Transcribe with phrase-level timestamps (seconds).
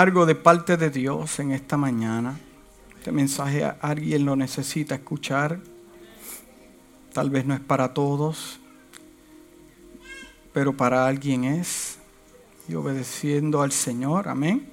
[0.00, 2.38] algo de parte de Dios en esta mañana.
[2.98, 5.58] Este mensaje alguien lo necesita escuchar.
[7.14, 8.60] Tal vez no es para todos,
[10.52, 11.98] pero para alguien es.
[12.68, 14.68] Y obedeciendo al Señor, amén.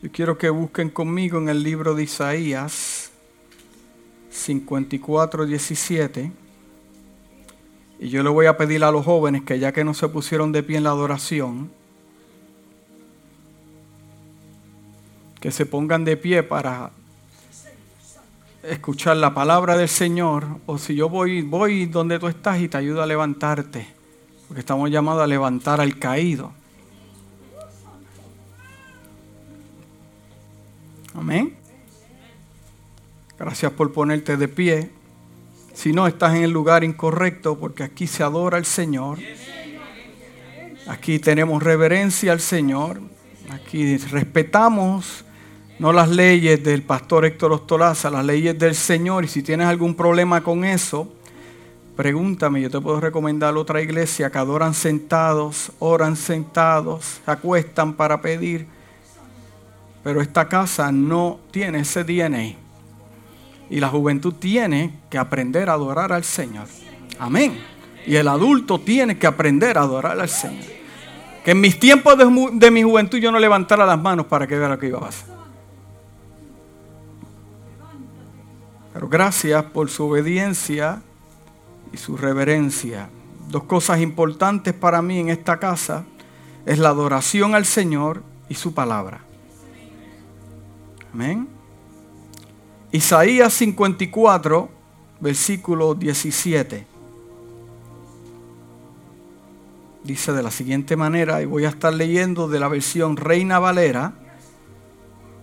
[0.00, 3.10] Yo quiero que busquen conmigo en el libro de Isaías
[4.30, 6.32] 54, 17.
[7.98, 10.50] Y yo le voy a pedir a los jóvenes que ya que no se pusieron
[10.50, 11.70] de pie en la adoración,
[15.44, 16.90] que se pongan de pie para
[18.62, 20.46] escuchar la palabra del Señor.
[20.64, 23.86] O si yo voy, voy donde tú estás y te ayudo a levantarte.
[24.48, 26.50] Porque estamos llamados a levantar al caído.
[31.12, 31.54] Amén.
[33.38, 34.90] Gracias por ponerte de pie.
[35.74, 39.18] Si no, estás en el lugar incorrecto porque aquí se adora al Señor.
[40.86, 43.02] Aquí tenemos reverencia al Señor.
[43.50, 45.23] Aquí respetamos
[45.84, 49.22] no las leyes del pastor Héctor Ostolaza, las leyes del Señor.
[49.22, 51.12] Y si tienes algún problema con eso,
[51.94, 52.62] pregúntame.
[52.62, 58.66] Yo te puedo recomendar otra iglesia que adoran sentados, oran sentados, se acuestan para pedir.
[60.02, 62.54] Pero esta casa no tiene ese DNA.
[63.68, 66.66] Y la juventud tiene que aprender a adorar al Señor.
[67.18, 67.60] Amén.
[68.06, 70.64] Y el adulto tiene que aprender a adorar al Señor.
[71.44, 74.70] Que en mis tiempos de, mi juventud yo no levantara las manos para que vea
[74.70, 75.33] lo que iba a pasar.
[78.94, 81.02] Pero gracias por su obediencia
[81.92, 83.10] y su reverencia.
[83.48, 86.04] Dos cosas importantes para mí en esta casa
[86.64, 89.20] es la adoración al Señor y su palabra.
[91.12, 91.48] Amén.
[92.92, 94.68] Isaías 54,
[95.18, 96.86] versículo 17.
[100.04, 104.12] Dice de la siguiente manera, y voy a estar leyendo de la versión Reina Valera,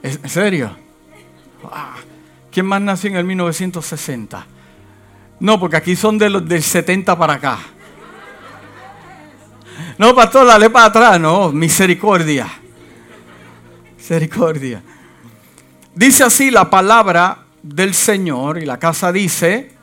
[0.02, 0.76] ¿En serio?
[1.64, 1.96] Ah,
[2.50, 4.46] ¿Quién más nació en el 1960?
[5.40, 7.58] No, porque aquí son de los del 70 para acá.
[9.98, 12.48] No, pastor, dale para atrás, no, misericordia.
[13.96, 14.82] Misericordia.
[15.94, 19.75] Dice así la palabra del Señor y la casa dice,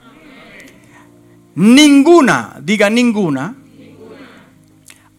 [1.55, 3.55] ninguna, diga ninguna,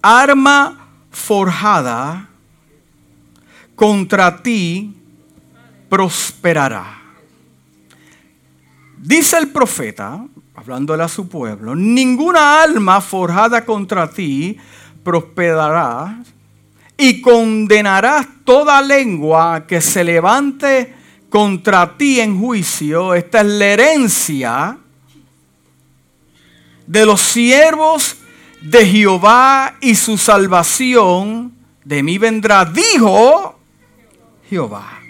[0.02, 2.28] arma forjada
[3.74, 4.92] contra ti
[5.88, 7.00] prosperará.
[8.98, 10.24] Dice el profeta,
[10.54, 14.56] hablándole a su pueblo, ninguna alma forjada contra ti
[15.02, 16.22] prosperará
[16.96, 20.94] y condenarás toda lengua que se levante
[21.28, 23.14] contra ti en juicio.
[23.14, 24.78] Esta es la herencia
[26.86, 28.16] de los siervos
[28.60, 31.52] de Jehová y su salvación
[31.84, 33.58] de mí vendrá, dijo
[34.48, 35.00] Jehová.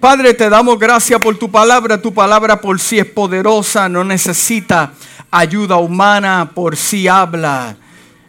[0.00, 2.00] Padre, te damos gracias por tu palabra.
[2.00, 4.92] Tu palabra por sí es poderosa, no necesita
[5.30, 7.76] ayuda humana, por sí habla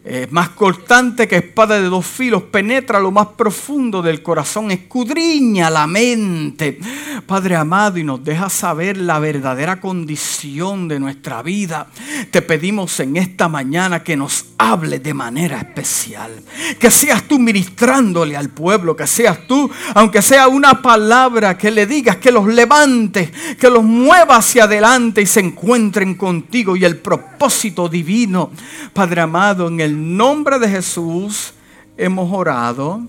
[0.04, 5.70] es más cortante que espada de dos filos, penetra lo más profundo del corazón, escudriña
[5.70, 6.80] la mente,
[7.28, 11.88] Padre amado, y nos deja saber la verdadera condición de nuestra vida.
[12.32, 16.32] Te pedimos en esta mañana que nos hable de manera especial,
[16.80, 21.86] que seas tú ministrándole al pueblo, que seas tú, aunque sea una palabra, que le
[21.86, 23.30] digas, que los levantes,
[23.60, 28.52] que los mueva hacia adelante y se encuentren contigo y el propósito divino,
[28.94, 31.54] Padre amado, en el nombre de Jesús
[31.98, 33.02] hemos orado.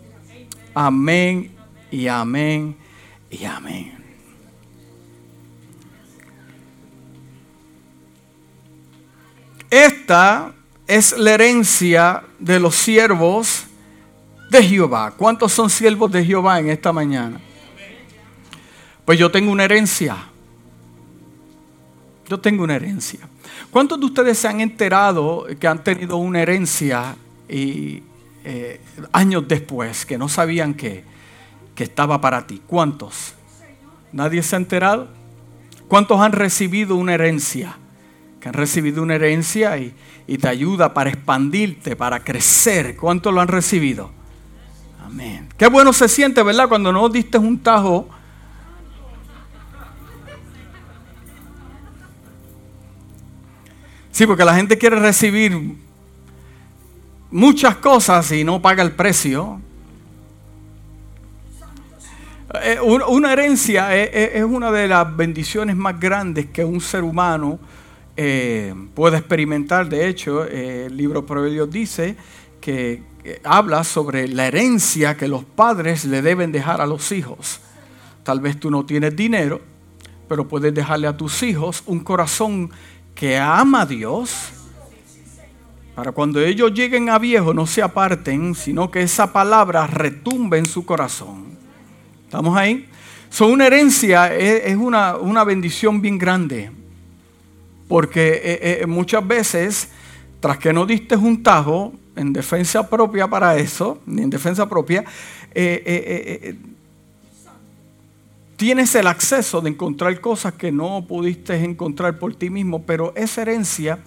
[0.75, 1.51] Amén
[1.91, 2.77] y amén
[3.31, 4.03] y amén.
[9.71, 10.53] Esta
[10.87, 13.65] es la herencia de los siervos
[14.51, 15.13] de Jehová.
[15.17, 17.41] ¿Cuántos son siervos de Jehová en esta mañana?
[19.05, 20.17] Pues yo tengo una herencia.
[22.29, 23.21] Yo tengo una herencia.
[23.71, 27.17] ¿Cuántos de ustedes se han enterado que han tenido una herencia
[27.49, 28.03] y
[28.45, 28.81] eh,
[29.13, 31.05] años después que no sabían que,
[31.75, 32.61] que estaba para ti?
[32.67, 33.35] ¿Cuántos?
[34.13, 35.09] ¿Nadie se ha enterado?
[35.89, 37.77] ¿Cuántos han recibido una herencia?
[38.41, 39.95] Que han recibido una herencia y,
[40.27, 42.97] y te ayuda para expandirte, para crecer.
[42.97, 44.11] ¿Cuántos lo han recibido?
[45.05, 45.49] Amén.
[45.57, 46.69] Qué bueno se siente, ¿verdad?
[46.69, 48.09] Cuando no diste un tajo
[54.13, 55.59] Sí, porque la gente quiere recibir
[57.31, 59.59] muchas cosas y no paga el precio.
[62.63, 67.59] eh, una herencia es, una de las bendiciones más grandes que un ser humano
[68.15, 69.89] eh, puede experimentar.
[69.89, 72.15] De hecho, eh, el libro Proverbios dice
[72.61, 73.03] que
[73.45, 77.61] habla sobre la herencia que los padres le deben dejar a los hijos.
[78.25, 79.63] Tal vez tú no tienes dinero,
[80.29, 82.71] pero puedes dejarle a tus hijos un corazón
[83.15, 84.53] que ama a Dios
[85.95, 90.67] para cuando ellos lleguen a viejo no se aparten, sino que esa palabra retumbe en
[90.67, 91.59] su corazón.
[92.25, 92.89] ¿Estamos ahí?
[93.29, 96.71] Son una herencia, es, una, bendición bien grande.
[97.89, 99.89] Porque eh, eh, muchas veces,
[100.41, 105.05] tras que no diste un tajo en defensa propia para eso, ni en defensa propia,
[105.55, 106.57] eh,
[108.63, 113.43] tienes el acceso de encontrar cosas que no pudiste encontrar por ti mismo, pero esa
[113.43, 113.99] herencia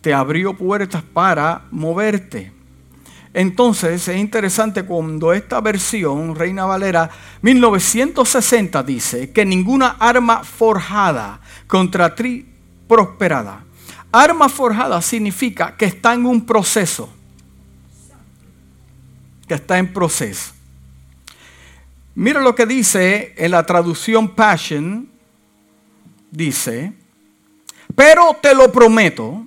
[0.00, 2.50] te abrió puertas para moverte.
[3.34, 7.10] Entonces es interesante cuando esta versión, Reina Valera
[7.42, 12.46] 1960, dice que ninguna arma forjada contra ti
[12.88, 13.62] prosperada.
[14.10, 17.12] Arma forjada significa que está en un proceso.
[19.46, 20.57] Que está en proceso.
[22.18, 25.08] Mira lo que dice en la traducción Passion.
[26.32, 26.92] Dice,
[27.94, 29.46] pero te lo prometo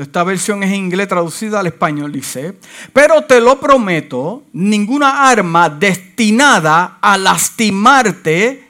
[0.00, 2.54] esta versión es en inglés traducida al español, dice,
[2.94, 8.66] pero te lo prometo, ninguna arma destinada a lastimarte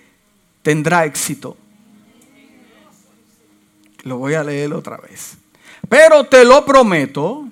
[0.62, 1.56] tendrá éxito.
[4.02, 5.36] Lo voy a leer otra vez.
[5.88, 7.46] Pero te lo prometo,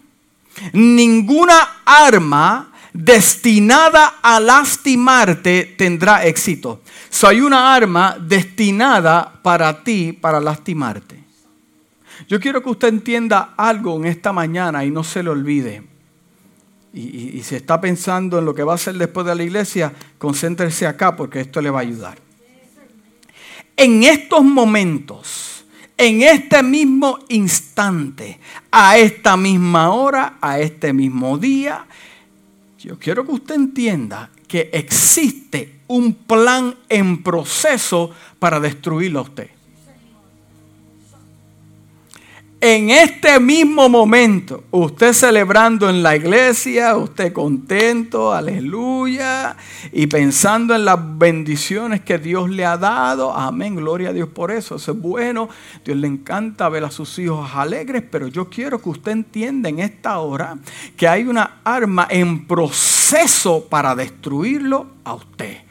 [0.73, 6.83] ninguna arma destinada a lastimarte tendrá éxito.
[7.09, 11.21] So, hay una arma destinada para ti, para lastimarte.
[12.29, 15.83] Yo quiero que usted entienda algo en esta mañana y no se le olvide.
[16.93, 20.87] Y, si está pensando en lo que va a hacer después de la iglesia, concéntrese
[20.87, 22.19] acá porque esto le va a ayudar.
[23.77, 25.65] En estos momentos,
[25.97, 28.41] en este mismo instante,
[28.71, 31.87] a esta misma hora, a este mismo día,
[32.89, 39.51] yo quiero que usted entienda que existe un plan en proceso para destruirlo a usted
[42.63, 49.57] en este mismo momento, usted celebrando en la iglesia, usted contento, aleluya,
[49.93, 54.51] y pensando en las bendiciones que Dios le ha dado, amén, gloria a Dios por
[54.51, 55.49] eso, eso es bueno,
[55.85, 59.79] Dios le encanta ver a sus hijos alegres, pero yo quiero que usted entienda en
[59.79, 60.59] esta hora
[60.99, 65.70] que hay una arma en proceso para destruirlo a usted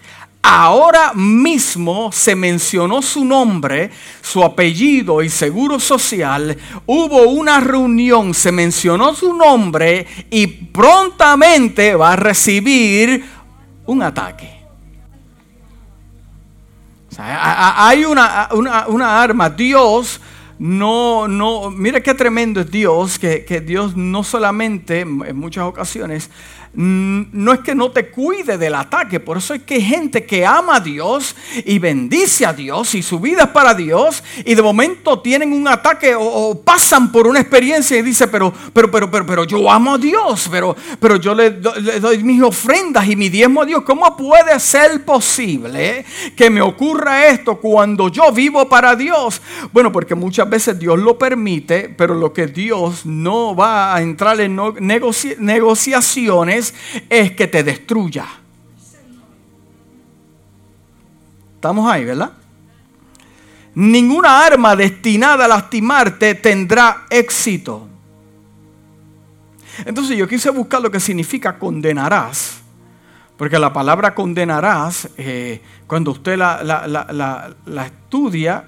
[0.49, 6.57] ahora mismo se mencionó su nombre, su apellido y seguro social,
[6.87, 13.23] hubo una reunión, se mencionó su nombre y prontamente va a recibir
[13.85, 14.57] un ataque.
[17.17, 18.49] hay una,
[18.87, 20.19] una, arma, Dios
[20.57, 26.31] no, no, mire qué tremendo es Dios, que, que Dios no solamente en muchas ocasiones
[26.73, 30.45] no es que no te cuide del ataque, por eso es que hay gente que
[30.45, 31.35] ama a Dios
[31.65, 35.67] y bendice a Dios y su vida es para Dios y de momento tienen un
[35.67, 39.95] ataque o, pasan por una experiencia y dice, pero, pero, pero, pero, pero yo amo
[39.95, 43.83] a Dios, pero, pero yo le, doy mis ofrendas y mi diezmo a Dios.
[43.83, 46.05] ¿Cómo puede ser posible
[46.35, 49.41] que me ocurra esto cuando yo vivo para Dios?
[49.71, 54.39] Bueno, porque muchas veces Dios lo permite, pero lo que Dios no va a entrar
[54.39, 54.59] en
[55.39, 56.58] negociaciones
[57.09, 58.25] es que te destruya.
[61.55, 62.31] Estamos ahí, ¿verdad?
[63.75, 67.87] Ninguna arma destinada a lastimarte tendrá éxito.
[69.85, 72.61] Entonces yo quise buscar lo que significa condenarás.
[73.37, 78.65] Porque la palabra condenarás, eh, cuando usted la, estudia,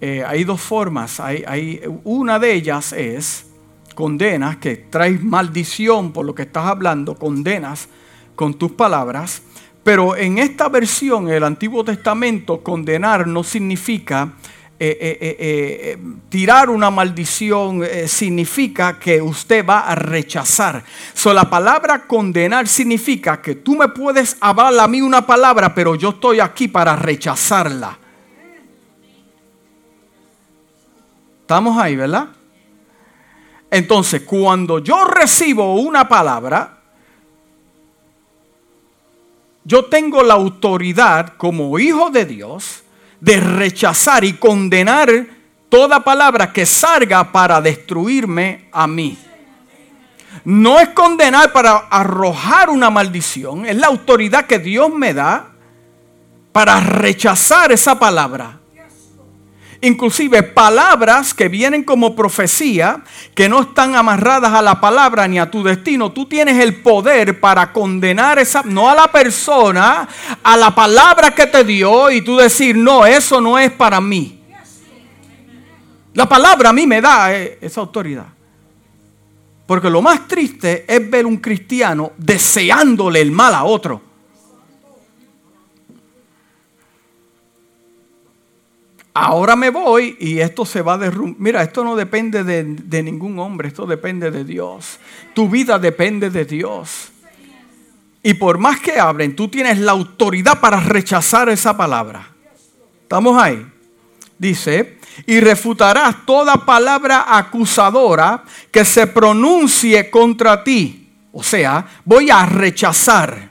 [0.00, 1.18] eh, hay dos formas.
[1.18, 3.45] Hay, hay, una de ellas es
[3.96, 7.88] condenas, que traes maldición por lo que estás hablando, condenas
[8.36, 9.42] con tus palabras.
[9.82, 14.34] Pero en esta versión, el Antiguo Testamento, condenar no significa
[14.78, 15.98] eh, eh, eh,
[16.28, 20.84] tirar una maldición, significa que usted va a rechazar.
[21.14, 25.94] So, la palabra condenar significa que tú me puedes hablar a mí una palabra, pero
[25.94, 27.98] yo estoy aquí para rechazarla.
[31.40, 32.35] Estamos ahí, ¿verdad?
[33.70, 36.78] Entonces, cuando yo recibo una palabra,
[39.64, 42.84] yo tengo la autoridad como hijo de Dios
[43.20, 45.10] de rechazar y condenar
[45.68, 49.18] toda palabra que salga para destruirme a mí.
[50.44, 55.48] No es condenar para arrojar una maldición, es la autoridad que Dios me da
[56.52, 58.60] para rechazar esa palabra.
[59.86, 63.04] Inclusive palabras que vienen como profecía,
[63.36, 66.10] que no están amarradas a la palabra ni a tu destino.
[66.10, 70.08] Tú tienes el poder para condenar esa, no a la persona,
[70.42, 74.40] a la palabra que te dio y tú decir, no, eso no es para mí.
[76.14, 78.26] La palabra a mí me da eh, esa autoridad.
[79.66, 84.02] Porque lo más triste es ver un cristiano deseándole el mal a otro.
[89.16, 91.40] Ahora me voy y esto se va a derrumbar.
[91.40, 94.98] Mira, esto no depende de, ningún hombre, esto depende de Dios.
[95.34, 97.12] Tu vida depende de Dios.
[98.22, 102.28] Y por más que hablen, tú tienes la autoridad para rechazar esa palabra.
[103.02, 103.66] ¿Estamos ahí?
[104.38, 111.08] Dice, y refutarás toda palabra acusadora que se pronuncie contra ti.
[111.32, 113.50] O sea, voy a rechazar.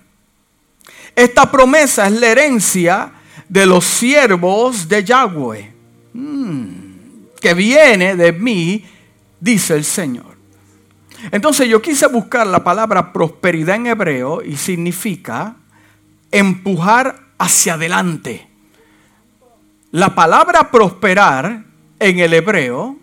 [1.15, 3.11] Esta promesa es la herencia
[3.49, 5.73] de los siervos de Yahweh,
[6.13, 6.65] hmm,
[7.39, 8.83] que viene de mí,
[9.39, 10.35] dice el Señor.
[11.31, 15.55] Entonces yo quise buscar la palabra prosperidad en hebreo y significa
[16.31, 18.47] empujar hacia adelante.
[19.91, 21.63] La palabra prosperar
[21.99, 22.97] en el hebreo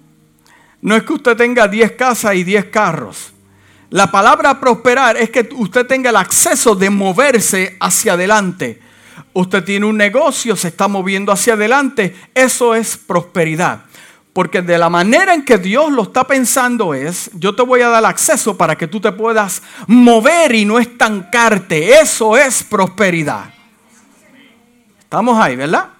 [0.82, 3.32] no es que usted tenga 10 casas y 10 carros.
[3.90, 8.80] La palabra prosperar es que usted tenga el acceso de moverse hacia adelante
[9.32, 13.84] usted tiene un negocio, se está moviendo hacia adelante, eso es prosperidad.
[14.32, 17.88] Porque de la manera en que Dios lo está pensando es, yo te voy a
[17.88, 22.00] dar acceso para que tú te puedas mover y no estancarte.
[22.00, 23.52] Eso es prosperidad.
[25.00, 25.90] Estamos ahí, ¿verdad?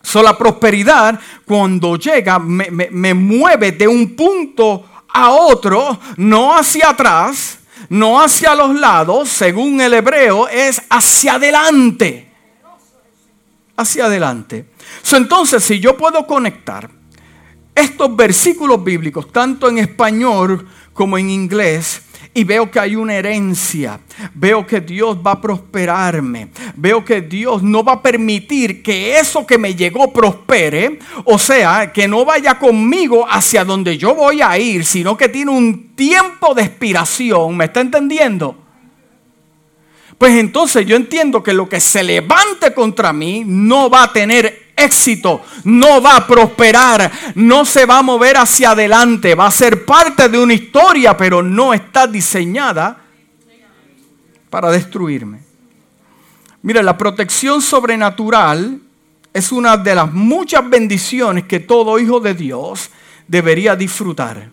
[0.00, 6.90] So, la prosperidad cuando llega me, me mueve de un punto a otro, no hacia
[6.90, 7.58] atrás,
[7.92, 12.32] no hacia los lados, según el hebreo, es hacia adelante
[13.76, 14.66] hacia adelante.
[15.12, 16.90] entonces, si yo puedo conectar
[17.74, 22.02] estos versículos bíblicos, tanto en español como en inglés,
[22.34, 24.00] y veo que hay una herencia,
[24.34, 29.46] veo que Dios va a prosperarme, veo que Dios no va a permitir que eso
[29.46, 34.58] que me llegó prospere, o sea, que no vaya conmigo hacia donde yo voy a
[34.58, 38.62] ir, sino que tiene un tiempo de expiración, ¿me está entendiendo?
[40.22, 44.61] pues entonces yo entiendo que lo que se levante contra mí no va a tener
[44.82, 49.84] éxito, no va a prosperar, no se va a mover hacia adelante, va a ser
[49.84, 52.98] parte de una historia, pero no está diseñada
[54.50, 55.40] para destruirme.
[56.62, 58.80] Mira, la protección sobrenatural
[59.32, 62.90] es una de las muchas bendiciones que todo hijo de Dios
[63.26, 64.51] debería disfrutar.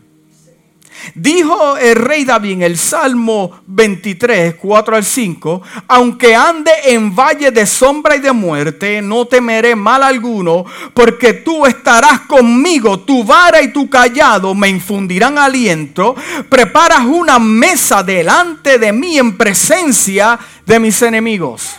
[1.15, 7.51] Dijo el rey David en el Salmo 23, 4 al 5, aunque ande en valle
[7.51, 13.62] de sombra y de muerte, no temeré mal alguno, porque tú estarás conmigo, tu vara
[13.62, 16.15] y tu callado me infundirán aliento,
[16.50, 21.77] preparas una mesa delante de mí en presencia de mis enemigos.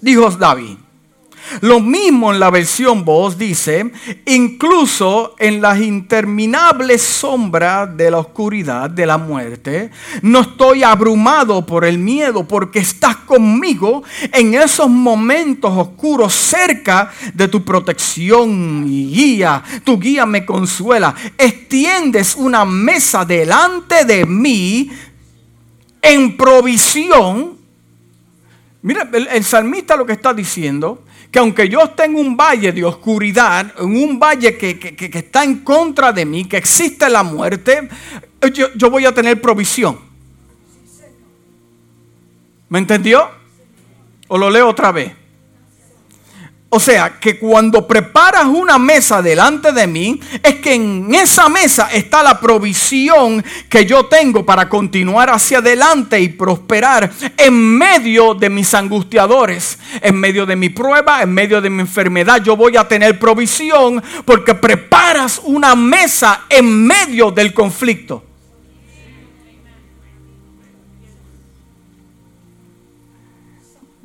[0.00, 0.87] Dijo David.
[1.60, 3.90] Lo mismo en la versión voz dice,
[4.26, 9.90] incluso en las interminables sombras de la oscuridad, de la muerte,
[10.22, 14.02] no estoy abrumado por el miedo porque estás conmigo
[14.32, 19.62] en esos momentos oscuros cerca de tu protección y guía.
[19.84, 21.14] Tu guía me consuela.
[21.36, 24.90] Extiendes una mesa delante de mí
[26.02, 27.58] en provisión.
[28.82, 32.72] Mira, el, el salmista lo que está diciendo que aunque yo esté en un valle
[32.72, 37.88] de oscuridad, en un valle que, está en contra de mí, que existe la muerte,
[38.52, 39.98] yo, yo voy a tener provisión.
[42.68, 43.28] ¿Me entendió?
[44.28, 45.12] ¿O lo leo otra vez?
[46.70, 51.88] O sea, que cuando preparas una mesa delante de mí, es que en esa mesa
[51.90, 58.50] está la provisión que yo tengo para continuar hacia adelante y prosperar en medio de
[58.50, 62.42] mis angustiadores, en medio de mi prueba, en medio de mi enfermedad.
[62.42, 68.27] Yo voy a tener provisión porque preparas una mesa en medio del conflicto.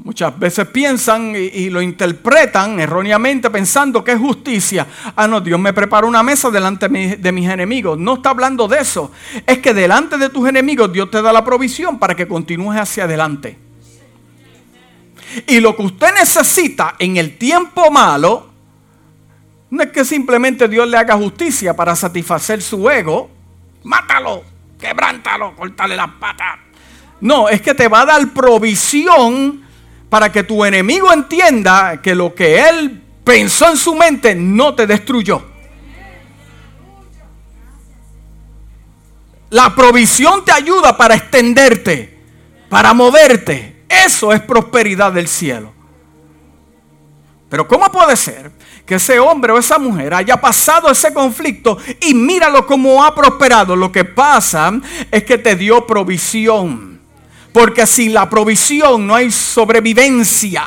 [0.04, 4.86] Muchas veces piensan y, lo interpretan erróneamente pensando que es justicia.
[5.16, 7.98] Ah, no, Dios me prepara una mesa delante de mis enemigos.
[7.98, 9.14] No está hablando de eso.
[9.48, 13.06] Es que delante de tus enemigos Dios te da la provisión para que continúes hacia
[13.06, 13.58] adelante.
[15.48, 18.50] Y lo que usted necesita en el tiempo malo,
[19.70, 23.32] no es que simplemente Dios le haga justicia para satisfacer su ego.
[23.84, 24.44] Mátalo,
[24.78, 26.60] quebrántalo, cortale las patas.
[27.22, 29.64] No, es que te va a dar provisión
[30.14, 34.86] para que tu enemigo entienda que lo que él pensó en su mente no te
[34.86, 35.42] destruyó.
[39.50, 42.16] La provisión te ayuda para extenderte,
[42.70, 43.86] para moverte.
[43.90, 45.74] Eso es prosperidad del cielo.
[47.50, 48.52] Pero ¿cómo puede ser
[48.86, 53.76] que ese hombre o esa mujer haya pasado ese conflicto y míralo como ha prosperado?
[53.76, 54.74] Lo que pasa
[55.10, 56.93] es que te dio provisión.
[57.54, 60.66] Porque sin la provisión no hay sobrevivencia.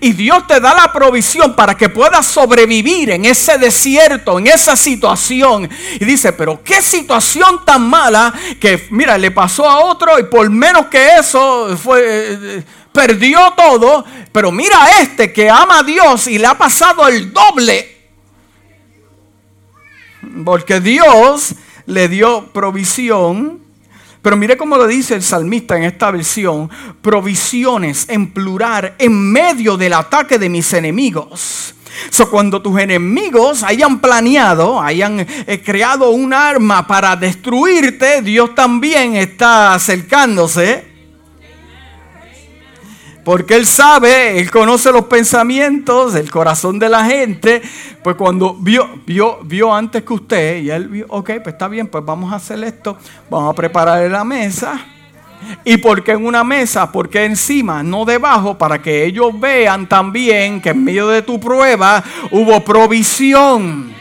[0.00, 4.76] Y Dios te da la provisión para que puedas sobrevivir en ese desierto, en esa
[4.76, 5.68] situación.
[6.00, 10.48] Y dice, pero qué situación tan mala que, mira, le pasó a otro y por
[10.48, 14.04] menos que eso fue, eh, perdió todo.
[14.32, 17.90] Pero mira a este que ama a Dios y le ha pasado el doble.
[20.44, 21.54] Porque Dios
[21.86, 23.63] le dio provisión
[24.24, 26.70] pero mire cómo lo dice el salmista en esta versión,
[27.02, 31.74] provisiones en plural en medio del ataque de mis enemigos.
[32.08, 39.14] So, cuando tus enemigos hayan planeado, hayan eh, creado un arma para destruirte, Dios también
[39.14, 40.93] está acercándose
[43.24, 47.62] porque Él sabe, Él conoce los pensamientos, el corazón de la gente.
[48.02, 51.86] Pues cuando vio, vio, vio antes que usted, y Él vio, ok, pues está bien,
[51.86, 52.98] pues vamos a hacer esto,
[53.30, 54.86] vamos a preparar la mesa.
[55.64, 56.90] ¿Y por qué en una mesa?
[56.90, 62.02] Porque encima, no debajo, para que ellos vean también que en medio de tu prueba
[62.30, 63.94] hubo provisión.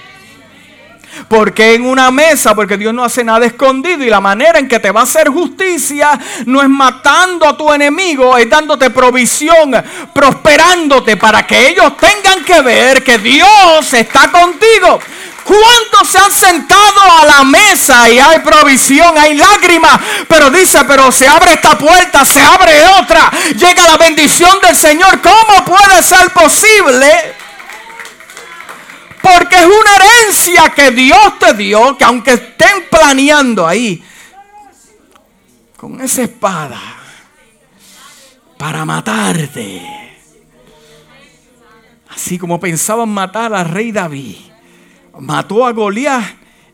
[1.27, 4.79] Porque en una mesa, porque Dios no hace nada escondido y la manera en que
[4.79, 9.73] te va a hacer justicia no es matando a tu enemigo, es dándote provisión,
[10.13, 14.99] prosperándote para que ellos tengan que ver que Dios está contigo.
[15.43, 19.99] ¿Cuántos se han sentado a la mesa y hay provisión, hay lágrimas?
[20.27, 25.19] Pero dice, pero se abre esta puerta, se abre otra, llega la bendición del Señor.
[25.21, 27.42] ¿Cómo puede ser posible?
[29.23, 34.03] Porque es una herencia que Dios te dio, que aunque estén planeando ahí,
[35.77, 36.81] con esa espada,
[38.57, 39.81] para matarte,
[42.09, 44.35] así como pensaban matar al rey David,
[45.17, 46.23] mató a Goliat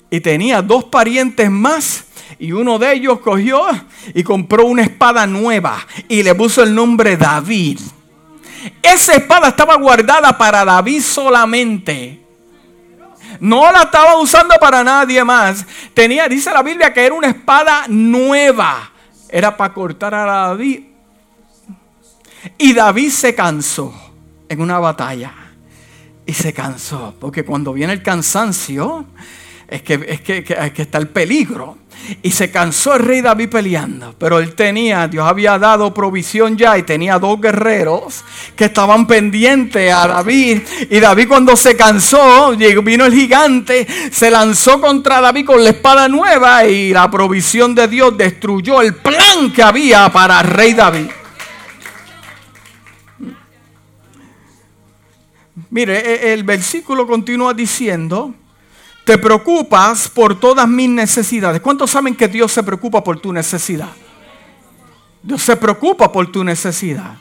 [0.10, 2.06] y tenía dos parientes más.
[2.40, 3.62] Y uno de ellos cogió
[4.14, 7.80] y compró una espada nueva y le puso el nombre David.
[8.82, 12.29] Esa espada estaba guardada para David solamente.
[13.40, 15.66] No la estaba usando para nadie más.
[15.94, 18.92] Tenía, dice la Biblia, que era una espada nueva.
[19.30, 20.84] Era para cortar a David.
[22.58, 23.94] Y David se cansó
[24.48, 25.34] en una batalla.
[26.26, 27.16] Y se cansó.
[27.20, 29.06] Porque cuando viene el cansancio,
[29.70, 31.78] es que, es que, que está el peligro.
[32.24, 34.16] Y se cansó el rey David peleando.
[34.18, 38.24] Pero él tenía, Dios había dado provisión ya y tenía dos guerreros
[38.56, 40.62] que estaban pendientes a David.
[40.90, 46.08] Y David cuando se cansó, vino el gigante, se lanzó contra David con la espada
[46.08, 51.10] nueva y la provisión de Dios destruyó el plan que había para el rey David.
[55.70, 58.34] Mire, e, el versículo continúa diciendo,
[59.10, 61.62] te preocupas por todas mis necesidades.
[61.62, 63.90] ¿Cuántos saben que Dios se preocupa por tu necesidad?
[65.24, 67.18] Dios se preocupa por tu necesidad.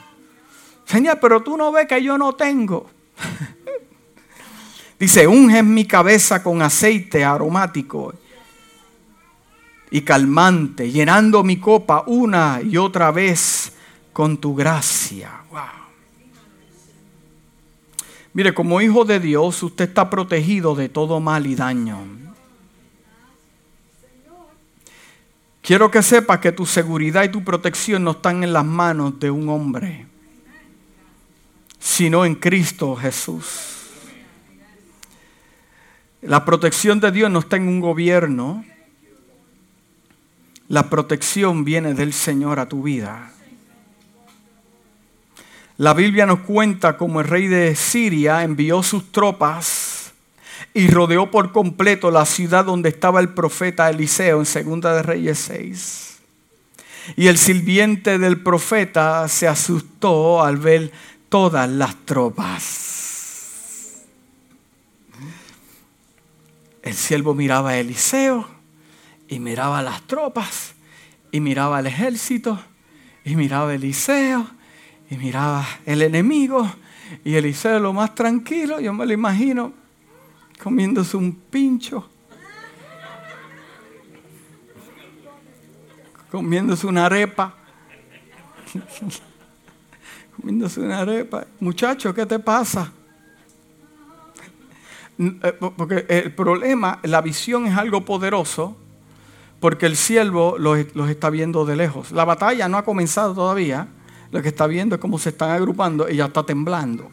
[0.85, 2.91] Señor, pero tú no ves que yo no tengo.
[5.01, 8.13] Dice, unge mi cabeza con aceite aromático
[9.91, 13.73] y calmante, llenando mi copa una y otra vez
[14.13, 15.31] con tu gracia.
[18.39, 22.07] Mire, como hijo de Dios, usted está protegido de todo mal y daño.
[25.61, 29.33] Quiero que sepa que tu seguridad y tu protección no están en las manos de
[29.33, 30.07] un hombre,
[31.81, 33.89] sino en Cristo Jesús.
[36.23, 38.65] La protección de Dios no está en un gobierno.
[40.69, 43.33] La protección viene del Señor a tu vida.
[45.79, 50.13] La Biblia nos cuenta cómo el rey de Siria envió sus tropas
[50.75, 55.39] y rodeó por completo la ciudad donde estaba el profeta Eliseo en Segunda de Reyes
[55.39, 56.19] 6.
[57.15, 60.91] Y el sirviente del profeta se asustó al ver
[61.29, 64.03] todas las tropas.
[66.83, 68.49] El siervo miraba a Eliseo
[69.29, 70.75] y miraba las tropas
[71.31, 72.61] y miraba al ejército
[73.25, 74.58] y miraba a Eliseo
[75.11, 76.71] y miraba el enemigo
[77.25, 79.73] y Eliseo lo más tranquilo, yo me lo imagino
[80.63, 82.09] comiéndose un pincho,
[86.31, 87.55] comiéndose una arepa,
[90.37, 91.47] comiéndose una arepa.
[91.61, 92.93] Muchacho, ¿qué te pasa?
[95.19, 98.77] Eh, porque el problema, la visión es algo poderoso,
[99.61, 102.13] porque el siervo los, está viendo de lejos.
[102.13, 103.89] La batalla no ha comenzado todavía.
[104.31, 107.11] Lo que está viendo es cómo se están agrupando y ya está temblando.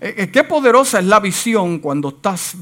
[0.00, 2.56] Eh, eh, qué poderosa es la visión cuando estás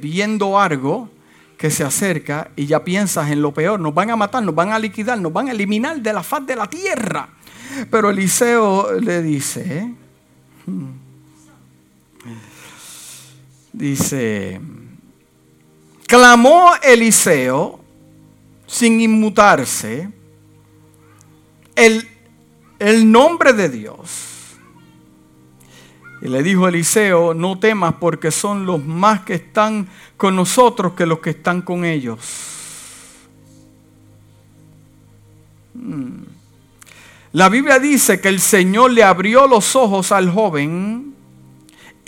[0.00, 1.10] viendo algo
[1.58, 3.78] que se acerca y ya piensas en lo peor.
[3.78, 6.46] Nos van a matar, nos van a liquidar, nos van a eliminar de la faz
[6.46, 7.28] de la tierra.
[7.90, 9.94] Pero Eliseo le dice,
[10.66, 10.88] hmm,
[13.72, 14.60] dice,
[16.06, 17.80] clamó Eliseo
[18.66, 20.08] sin inmutarse
[21.74, 22.08] el,
[22.78, 24.56] el nombre de Dios.
[26.20, 31.06] Y le dijo Eliseo, no temas porque son los más que están con nosotros que
[31.06, 32.18] los que están con ellos.
[35.74, 36.24] Hmm.
[37.32, 41.14] La Biblia dice que el Señor le abrió los ojos al joven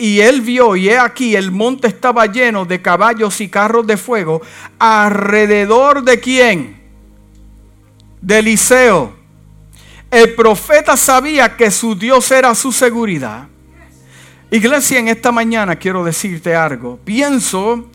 [0.01, 3.97] y él vio, y he aquí, el monte estaba lleno de caballos y carros de
[3.97, 4.41] fuego,
[4.79, 6.81] alrededor de quién?
[8.19, 9.20] De Eliseo.
[10.11, 13.47] El profeta sabía que su Dios era su seguridad.
[14.51, 16.99] Iglesia, en esta mañana quiero decirte algo.
[17.05, 17.89] Pienso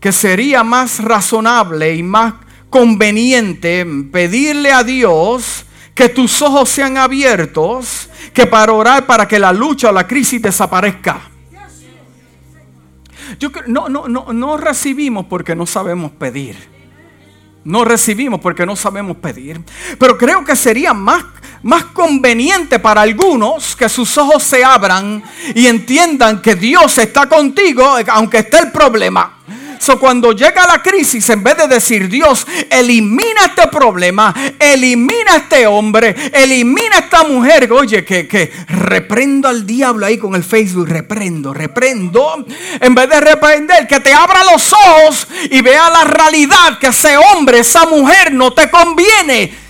[0.00, 2.34] que sería más razonable y más
[2.70, 9.52] conveniente pedirle a Dios que tus ojos sean abiertos, que para orar para que la
[9.52, 11.20] lucha o la crisis desaparezca.
[13.38, 16.73] Yo, no, no, no, no recibimos porque no sabemos pedir.
[17.64, 19.60] No recibimos porque no sabemos pedir.
[19.98, 21.24] Pero creo que sería más,
[21.62, 25.22] más conveniente para algunos que sus ojos se abran
[25.54, 29.38] y entiendan que Dios está contigo aunque esté el problema
[29.98, 36.14] cuando llega la crisis, en vez de decir Dios, elimina este problema, elimina este hombre,
[36.32, 42.44] elimina esta mujer, oye, que, que reprendo al diablo ahí con el Facebook, reprendo, reprendo,
[42.80, 47.16] en vez de reprender, que te abra los ojos y vea la realidad que ese
[47.16, 49.63] hombre, esa mujer no te conviene.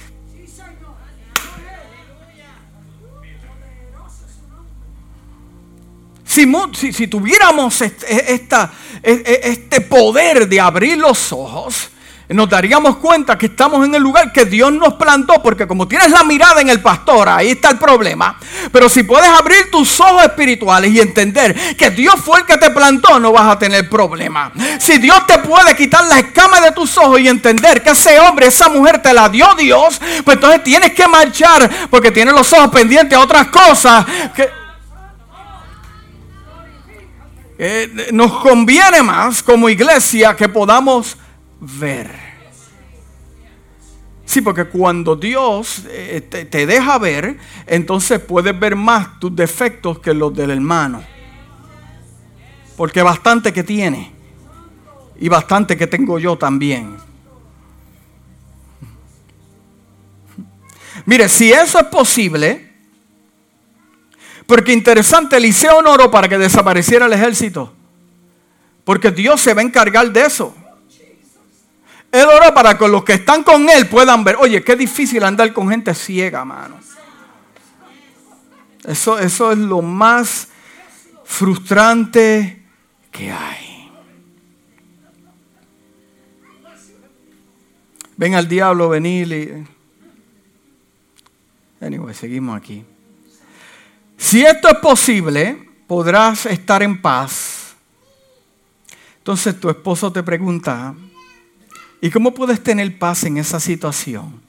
[6.34, 11.90] Si, tuviéramos esta, este poder de abrir los ojos,
[12.28, 16.10] nos daríamos cuenta que estamos en el lugar que Dios nos plantó, porque como tienes
[16.10, 18.36] la mirada en el pastor, ahí está el problema.
[18.72, 22.70] Pero si puedes abrir tus ojos espirituales y entender que Dios fue el que te
[22.70, 24.50] plantó, no vas a tener problema.
[24.80, 28.46] Si Dios te puede quitar la escama de tus ojos y entender que ese hombre,
[28.46, 32.70] esa mujer te la dio Dios, pues entonces tienes que marchar porque tienes los ojos
[32.70, 34.04] pendientes a otras cosas.
[34.34, 34.63] Que,
[37.58, 41.16] eh, nos conviene más como iglesia que podamos
[41.60, 42.10] ver.
[44.24, 50.12] Sí, porque cuando Dios eh, te, deja ver, entonces puedes ver más tus defectos que
[50.14, 51.04] los del hermano.
[52.76, 54.12] Porque bastante que tiene.
[55.20, 56.96] Y bastante que tengo yo también.
[61.06, 62.73] Mire, si eso es posible,
[64.46, 67.72] porque interesante, Eliseo no oró para que desapareciera el ejército.
[68.84, 70.54] Porque Dios se va a encargar de eso.
[72.12, 74.36] Él oró para que los que están con él puedan ver.
[74.38, 76.78] Oye, qué difícil andar con gente ciega, mano.
[78.84, 80.48] Eso, eso es lo más
[81.24, 82.62] frustrante
[83.10, 83.90] que hay.
[88.16, 89.74] Ven al diablo venir y...
[91.84, 92.84] Anyway, seguimos aquí.
[94.16, 97.74] Si esto es posible, podrás estar en paz.
[99.18, 100.94] Entonces tu esposo te pregunta,
[102.00, 104.40] ¿y cómo puedes tener paz en esa situación?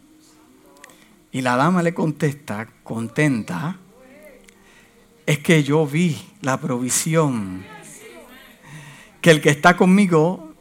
[1.31, 3.77] Y la dama le contesta, contenta,
[5.25, 7.65] es que yo vi la provisión,
[9.21, 10.53] que el que está conmigo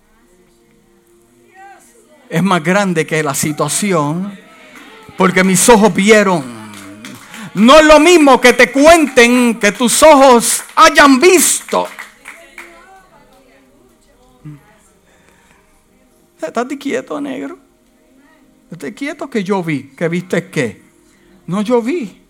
[2.30, 4.36] es más grande que la situación,
[5.16, 6.63] porque mis ojos vieron
[7.54, 11.86] no es lo mismo que te cuenten que tus ojos hayan visto.
[16.40, 17.58] ¿Estás quieto, negro?
[18.70, 19.90] ¿Estás quieto que yo vi?
[19.96, 20.82] ¿Que viste qué?
[21.46, 22.22] No, yo vi.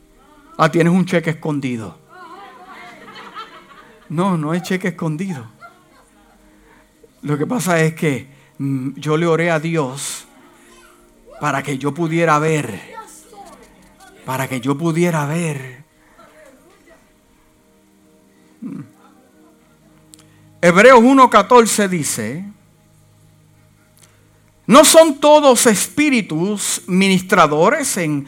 [0.57, 1.99] Ah, tienes un cheque escondido.
[4.11, 5.47] No, no es cheque escondido.
[7.23, 10.27] Lo que pasa es que mm, yo le oré a Dios
[11.41, 12.94] para que yo pudiera ver
[14.25, 15.85] para que yo pudiera ver.
[20.61, 22.45] Hebreos 1.14 dice,
[24.67, 28.27] No son todos espíritus ministradores, en,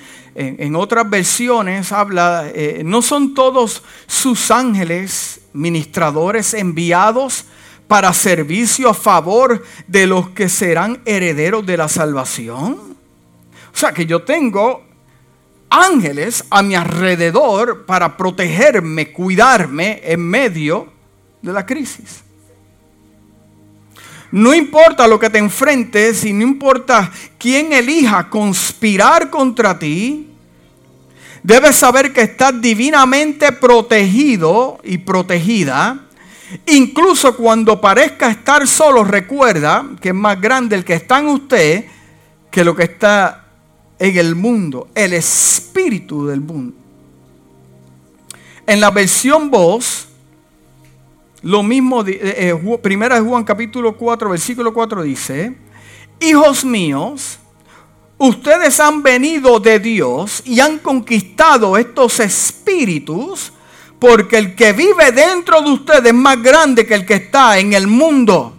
[0.77, 7.47] otras versiones habla, eh, no son todos sus ángeles ministradores enviados
[7.89, 12.97] para servicio a favor de los que serán herederos de la salvación.
[13.73, 14.86] O sea que yo tengo
[15.71, 20.93] ángeles a mi alrededor para protegerme, cuidarme en medio
[21.43, 22.23] de la crisis.
[24.33, 30.29] No importa lo que te enfrentes y no importa quién elija conspirar contra ti,
[31.43, 36.01] debes saber que estás divinamente protegido y protegida.
[36.67, 41.85] Incluso cuando parezca estar solo, recuerda que es más grande el que está en usted
[42.51, 43.46] que lo que está
[43.99, 46.77] en el mundo, el espíritu del mundo.
[48.67, 50.09] En la versión voz,
[51.43, 55.57] lo mismo, eh, eh, primera de Juan capítulo 4, versículo 4 dice,
[56.21, 57.39] hijos míos,
[58.19, 63.53] ustedes han venido de Dios y han conquistado estos espíritus,
[63.99, 67.73] porque el que vive dentro de ustedes es más grande que el que está en
[67.73, 68.55] el mundo.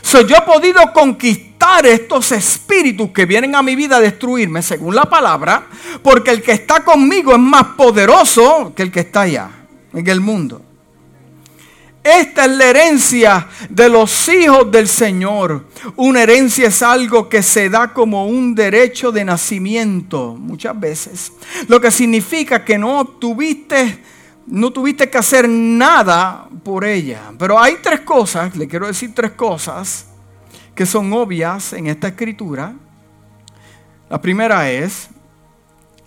[0.00, 1.43] So, yo he podido conquistar
[1.84, 5.66] estos espíritus que vienen a mi vida a destruirme, según la palabra,
[6.02, 9.50] porque el que está conmigo es más poderoso que el que está allá,
[9.92, 10.62] en el mundo.
[12.02, 15.66] Esta es la herencia de los hijos del Señor.
[15.96, 21.32] Una herencia es algo que se da como un derecho de nacimiento muchas veces.
[21.66, 24.02] Lo que significa que no tuviste,
[24.46, 27.32] no tuviste que hacer nada por ella.
[27.38, 30.08] Pero hay tres cosas, le quiero decir tres cosas
[30.74, 32.74] que son obvias en esta escritura.
[34.10, 35.08] La primera es,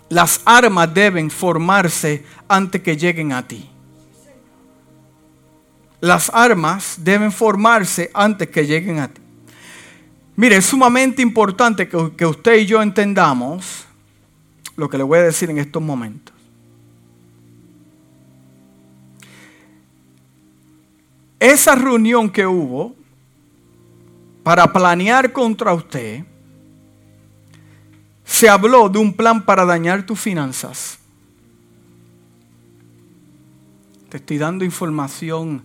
[0.08, 3.70] las armas deben formarse antes que lleguen a ti
[6.00, 9.20] las armas deben formarse antes que lleguen a ti.
[10.36, 13.84] Mire, es sumamente importante que, que usted y yo entendamos
[14.76, 16.34] lo que le voy a decir en estos momentos.
[21.40, 22.94] Esa reunión que hubo
[24.48, 26.24] para planear contra usted,
[28.24, 30.98] se habló de un plan para dañar tus finanzas.
[34.08, 35.62] Te estoy dando información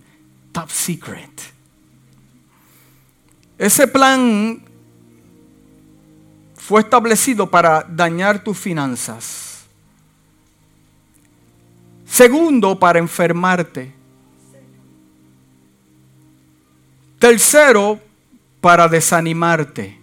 [0.52, 1.30] top secret.
[3.56, 4.62] Ese plan
[6.54, 9.64] fue establecido para dañar tus finanzas.
[12.04, 13.94] Segundo, para enfermarte.
[17.18, 17.98] Tercero,
[18.64, 20.00] para desanimarte.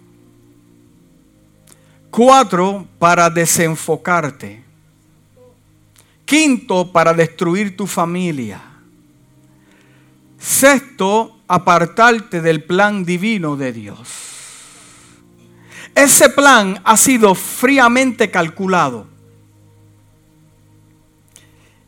[2.12, 4.64] Cuatro, para desenfocarte.
[6.26, 8.62] Quinto, para destruir tu familia.
[10.38, 14.10] Sexto, apartarte del plan divino de Dios.
[15.96, 19.08] Ese plan ha sido fríamente calculado.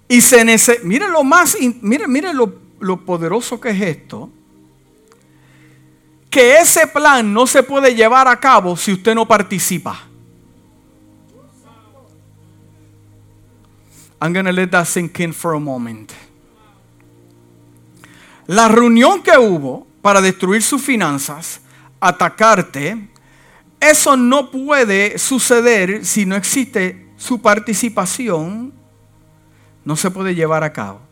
[0.08, 4.32] Y se necesita, mire lo más, mire, mire lo, lo poderoso que es esto.
[6.34, 10.02] Que ese plan no se puede llevar a cabo si usted no participa.
[14.19, 16.12] I'm going to let that sink in for a moment.
[18.48, 21.62] La reunión que hubo para destruir sus finanzas,
[22.00, 23.10] atacarte,
[23.80, 28.74] eso no puede suceder si no existe su participación,
[29.86, 31.03] no se puede llevar a cabo.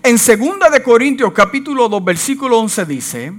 [0.00, 3.32] En 2 de Corintios capítulo 2 versículo 11 dice,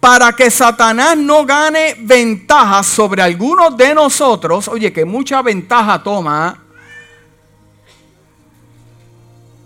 [0.00, 6.64] para que Satanás no gane ventaja sobre algunos de nosotros, oye que mucha ventaja toma.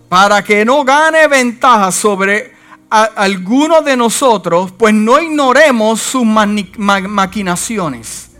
[0.08, 2.52] Para que no gane ventaja sobre
[2.90, 8.30] alguno de nosotros, pues no ignoremos sus maquinaciones.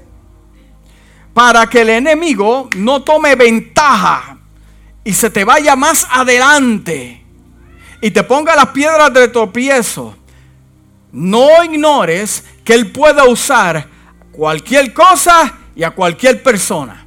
[1.32, 4.38] Para que el enemigo no tome ventaja
[5.02, 7.23] y se te vaya más adelante
[8.04, 10.14] y te ponga las piedras de tropiezo.
[11.10, 13.88] No ignores que él pueda usar
[14.30, 17.06] cualquier cosa y a cualquier persona.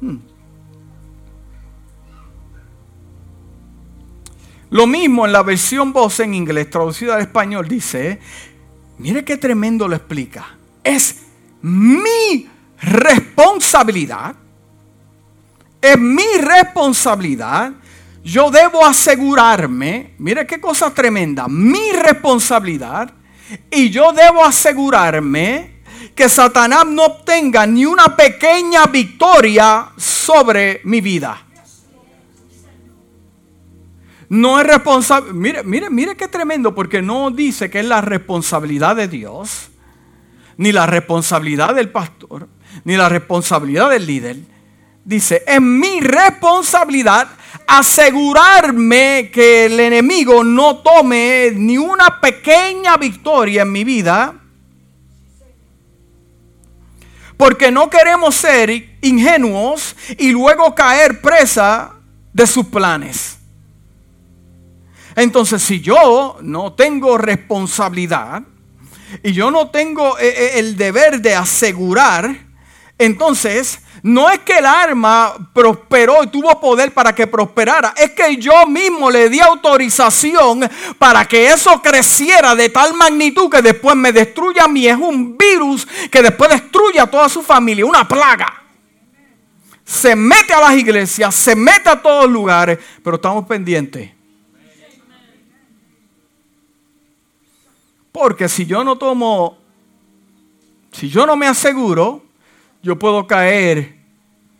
[0.00, 0.18] Hmm.
[4.70, 8.20] Lo mismo en la versión voz en inglés, traducida al español, dice,
[8.98, 10.56] mire qué tremendo lo explica.
[10.84, 11.22] Es
[11.62, 12.48] mi
[12.80, 14.36] responsabilidad.
[15.80, 17.74] Es mi responsabilidad.
[18.24, 23.12] Yo debo asegurarme, mire qué cosa tremenda, mi responsabilidad.
[23.70, 25.82] Y yo debo asegurarme
[26.14, 31.38] que Satanás no obtenga ni una pequeña victoria sobre mi vida.
[34.30, 35.34] No es responsable.
[35.34, 39.68] Mire, mire, mire qué tremendo, porque no dice que es la responsabilidad de Dios,
[40.56, 42.48] ni la responsabilidad del pastor,
[42.84, 44.53] ni la responsabilidad del líder.
[45.04, 47.28] Dice, es mi responsabilidad
[47.66, 54.34] asegurarme que el enemigo no tome ni una pequeña victoria en mi vida.
[57.36, 58.70] Porque no queremos ser
[59.02, 61.92] ingenuos y luego caer presa
[62.32, 63.38] de sus planes.
[65.16, 68.42] Entonces, si yo no tengo responsabilidad
[69.22, 72.36] y yo no tengo eh, eh, el deber de asegurar,
[72.98, 78.36] entonces no es que el arma prosperó y tuvo poder para que prosperara, es que
[78.36, 84.12] yo mismo le di autorización para que eso creciera de tal magnitud que después me
[84.12, 84.86] destruya a mí.
[84.86, 88.62] Es un virus que después destruye a toda su familia, una plaga.
[89.84, 94.10] Se mete a las iglesias, se mete a todos lugares, pero estamos pendientes.
[98.12, 99.58] Porque si yo no tomo,
[100.92, 102.23] si yo no me aseguro,
[102.84, 103.96] yo puedo caer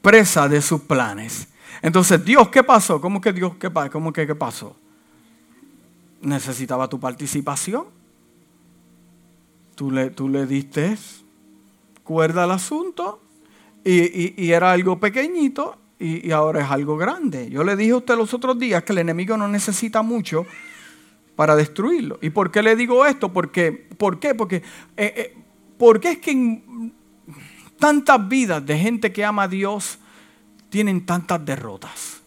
[0.00, 1.46] presa de sus planes.
[1.82, 3.00] Entonces, Dios, ¿qué pasó?
[3.00, 4.74] ¿Cómo que Dios, qué, cómo que, qué pasó?
[6.22, 7.84] Necesitaba tu participación.
[9.74, 10.96] Tú le, tú le diste
[12.02, 13.20] cuerda al asunto
[13.84, 17.50] y, era algo pequeñito y, ahora es algo grande.
[17.50, 20.46] Yo le dije a usted los otros días que el enemigo no necesita mucho
[21.36, 22.18] para destruirlo.
[22.22, 23.32] ¿Y por qué le digo esto?
[23.32, 24.34] Porque, ¿Por qué?
[24.34, 24.56] Porque,
[24.96, 25.36] eh, eh,
[25.76, 26.32] porque es que
[27.84, 29.98] tantas vidas de gente que ama a Dios
[30.70, 32.22] tienen tantas derrotas.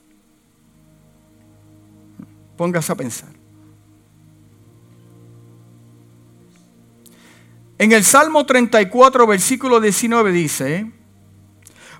[2.56, 3.30] Póngase a pensar.
[7.80, 10.91] En el Salmo 34, versículo 19 dice,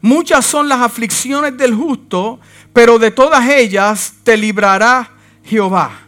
[0.02, 2.40] muchas son las aflicciones del justo,
[2.74, 6.00] pero de todas ellas te librará Jehová.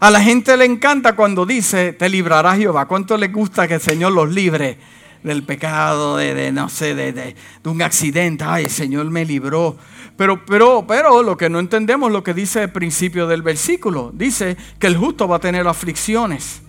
[0.00, 2.88] A la gente le encanta cuando dice, te librará Jehová.
[2.88, 4.78] ¿Cuánto le gusta que el Señor los libre
[5.22, 8.44] del pecado, de, no sé, de, de, un accidente?
[8.46, 9.76] Ay, el Señor me libró.
[10.16, 14.56] Pero, pero, pero lo que no entendemos, lo que dice el principio del versículo, dice
[14.78, 16.62] que el justo va a tener aflicciones.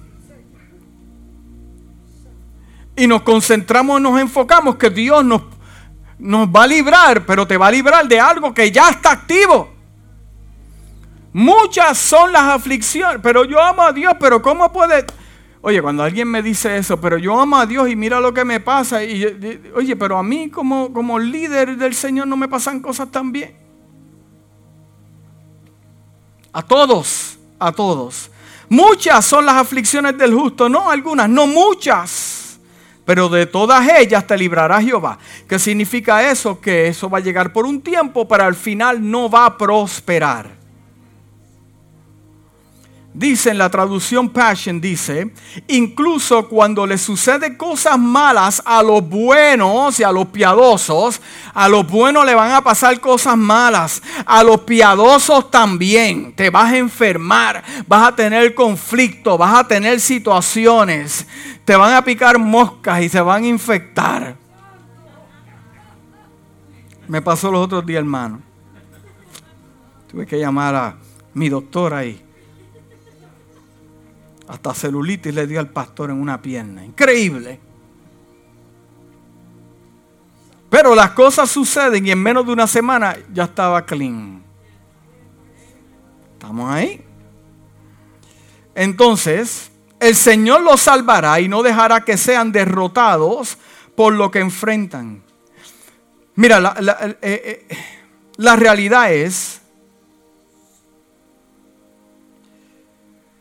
[2.95, 5.43] Y nos concentramos, nos enfocamos que Dios nos,
[6.19, 9.73] nos va a librar, pero te va a librar de algo que ya está activo.
[11.31, 15.05] Muchas son las aflicciones, pero yo amo a Dios, pero ¿cómo puede...
[15.61, 18.45] Oye, cuando alguien me dice eso, pero yo amo a Dios y mira lo que
[18.45, 19.25] me pasa, y,
[19.75, 23.57] oye, pero a mí como, como líder del Señor no me pasan cosas tan bien.
[26.53, 28.31] A todos, a todos.
[28.69, 32.59] Muchas son las aflicciones del justo, no algunas, no muchas.
[33.03, 35.17] Pero de todas ellas te librará Jehová.
[35.47, 36.61] ¿Qué significa eso?
[36.61, 40.58] Que eso va a llegar por un tiempo, pero al final no va a prosperar.
[43.19, 45.33] Dice en la traducción Passion, dice,
[45.67, 51.19] incluso cuando le suceden cosas malas a los buenos y a los piadosos,
[51.53, 56.31] a los buenos le van a pasar cosas malas, a los piadosos también.
[56.33, 61.27] Te vas a enfermar, vas a tener conflicto, vas a tener situaciones,
[61.65, 64.37] te van a picar moscas y se van a infectar.
[67.05, 68.39] Me pasó los otros días, hermano.
[70.09, 70.95] Tuve que llamar a
[71.33, 72.28] mi doctora ahí
[74.49, 76.83] hasta celulitis le dio al pastor en una pierna.
[76.83, 77.59] Increíble.
[80.71, 84.41] Pero las cosas suceden y en menos de una semana ya estaba clean.
[86.33, 87.05] ¿Estamos ahí?
[88.73, 93.57] Entonces, el Señor los salvará y no dejará que sean derrotados
[93.95, 95.21] por lo que enfrentan.
[96.33, 99.61] Mira, la, la eh, eh, realidad es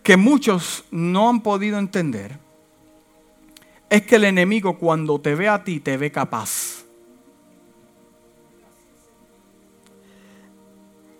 [0.09, 2.39] que muchos no han podido entender
[3.91, 6.87] es que el enemigo cuando te ve a ti te ve capaz.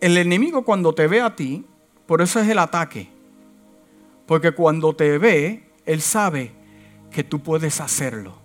[0.01, 1.67] El enemigo cuando te ve a ti,
[2.07, 3.11] por eso es el ataque.
[4.25, 6.53] Porque cuando te ve, él sabe
[7.11, 8.39] que tú puedes hacerlo.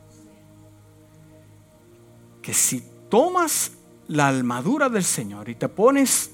[2.42, 3.78] Que si tomas
[4.10, 6.32] la armadura del Señor y te pones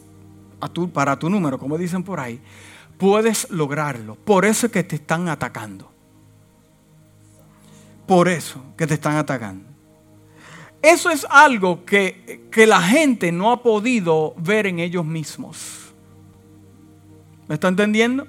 [0.59, 2.41] a tu, para tu número, como dicen por ahí,
[2.99, 4.13] puedes lograrlo.
[4.13, 5.89] Por eso es que te están atacando.
[8.05, 9.67] Por eso que te están atacando.
[10.81, 15.93] Eso es algo que, que la gente no ha podido ver en ellos mismos.
[17.47, 18.27] ¿Me está entendiendo?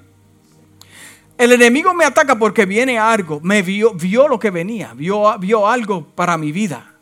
[1.37, 5.67] El enemigo me ataca porque viene algo, me vio, vio lo que venía, vio, vio
[5.67, 6.95] algo para mi vida.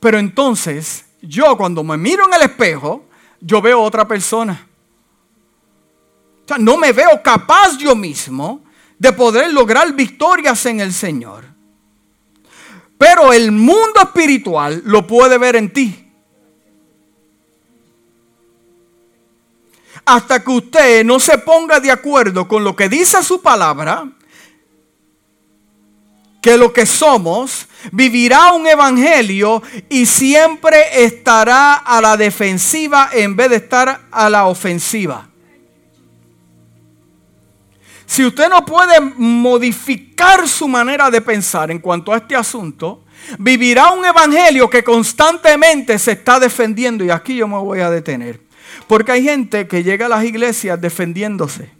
[0.00, 3.04] Pero entonces, yo cuando me miro en el espejo,
[3.40, 4.69] yo veo otra persona.
[6.58, 8.62] No me veo capaz yo mismo
[8.98, 11.44] de poder lograr victorias en el Señor.
[12.98, 16.06] Pero el mundo espiritual lo puede ver en ti.
[20.04, 24.06] Hasta que usted no se ponga de acuerdo con lo que dice su palabra,
[26.42, 33.48] que lo que somos, vivirá un evangelio y siempre estará a la defensiva en vez
[33.48, 35.29] de estar a la ofensiva.
[38.10, 43.04] Si usted no puede modificar su manera de pensar en cuanto a este asunto,
[43.38, 47.04] vivirá un evangelio que constantemente se está defendiendo.
[47.04, 48.40] Y aquí yo me voy a detener.
[48.88, 51.70] Porque hay gente que llega a las iglesias defendiéndose.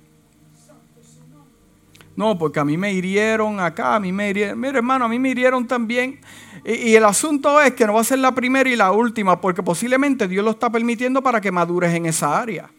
[2.14, 4.60] No, porque a mí me hirieron acá, a mí me hirieron.
[4.60, 6.20] Mira, hermano, a mí me hirieron también.
[6.64, 9.40] Y, y, el asunto es que no va a ser la primera y la última,
[9.40, 12.70] porque posiblemente Dios lo está permitiendo para que madures en esa área.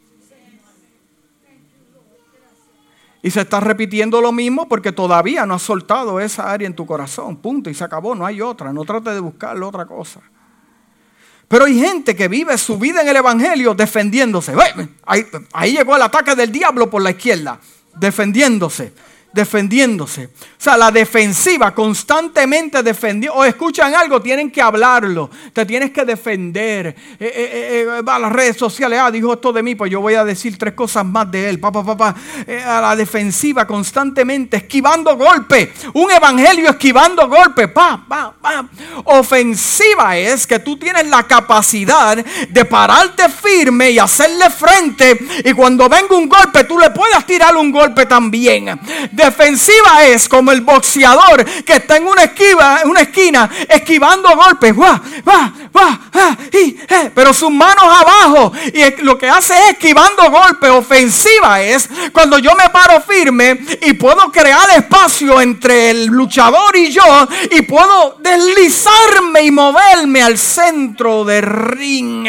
[3.23, 6.85] Y se está repitiendo lo mismo porque todavía no has soltado esa área en tu
[6.85, 7.37] corazón.
[7.37, 7.69] Punto.
[7.69, 8.15] Y se acabó.
[8.15, 8.73] No hay otra.
[8.73, 10.21] No trate de buscarle otra cosa.
[11.47, 14.53] Pero hay gente que vive su vida en el Evangelio defendiéndose.
[15.05, 17.59] Ahí, ahí llegó el ataque del diablo por la izquierda.
[17.95, 18.93] Defendiéndose
[19.33, 20.25] defendiéndose.
[20.25, 23.39] O sea, la defensiva, constantemente defendiendo.
[23.39, 25.29] O escuchan algo, tienen que hablarlo.
[25.53, 26.87] Te tienes que defender.
[26.87, 30.01] Eh, eh, eh, va a las redes sociales, ah, dijo esto de mí, pues yo
[30.01, 31.59] voy a decir tres cosas más de él.
[31.59, 32.15] Papá, papá,
[32.65, 35.69] a la defensiva, constantemente, esquivando golpes.
[35.93, 37.69] Un evangelio esquivando golpes.
[37.69, 38.65] Pa, pa, pa.
[39.05, 45.17] Ofensiva es que tú tienes la capacidad de pararte firme y hacerle frente.
[45.45, 48.79] Y cuando venga un golpe, tú le puedas tirar un golpe también
[49.25, 54.73] defensiva es como el boxeador que está en una, esquiva, una esquina esquivando golpes.
[54.73, 58.51] Va, va, va, eh, pero sus manos abajo.
[58.73, 60.69] Y lo que hace es esquivando golpes.
[60.71, 66.91] Ofensiva es cuando yo me paro firme y puedo crear espacio entre el luchador y
[66.91, 72.27] yo y puedo deslizarme y moverme al centro del ring.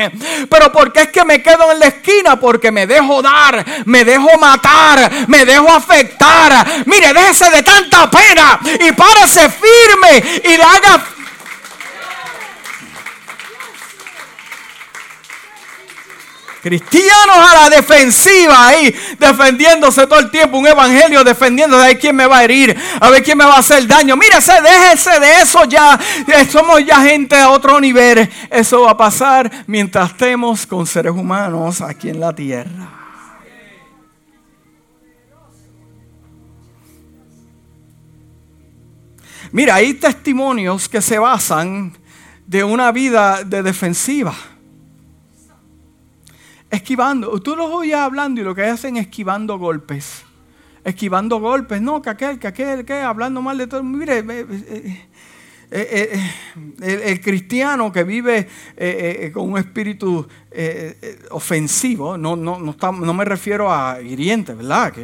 [0.48, 2.38] Pero porque es que me quedo en la esquina?
[2.38, 8.60] Porque me dejo dar, me dejo matar, me dejo afectar, Mire, déjese de tanta pena
[8.80, 11.04] y párese firme y le haga
[16.62, 22.14] Cristianos a la defensiva ahí, defendiéndose todo el tiempo, un evangelio defendiéndose, a ver quién
[22.14, 24.16] me va a herir, a ver quién me va a hacer daño.
[24.16, 28.30] Mírese, déjese de eso ya, eh, somos ya gente a otro nivel.
[28.48, 33.01] Eso va a pasar mientras estemos con seres humanos aquí en la tierra.
[39.52, 41.92] Mira, hay testimonios que se basan
[42.46, 44.34] de una vida de defensiva.
[46.70, 47.38] Esquivando.
[47.38, 50.22] Tú los oyes hablando y lo que hacen es esquivando golpes.
[50.84, 51.82] Esquivando golpes.
[51.82, 53.82] No, que aquel, que aquel, que hablando mal de todo.
[53.82, 55.06] Mire, eh,
[55.70, 56.18] eh,
[56.80, 58.48] eh, el, cristiano que vive
[59.34, 60.26] con un espíritu
[61.30, 64.94] ofensivo, no, no, no, me refiero a hiriente, ¿verdad?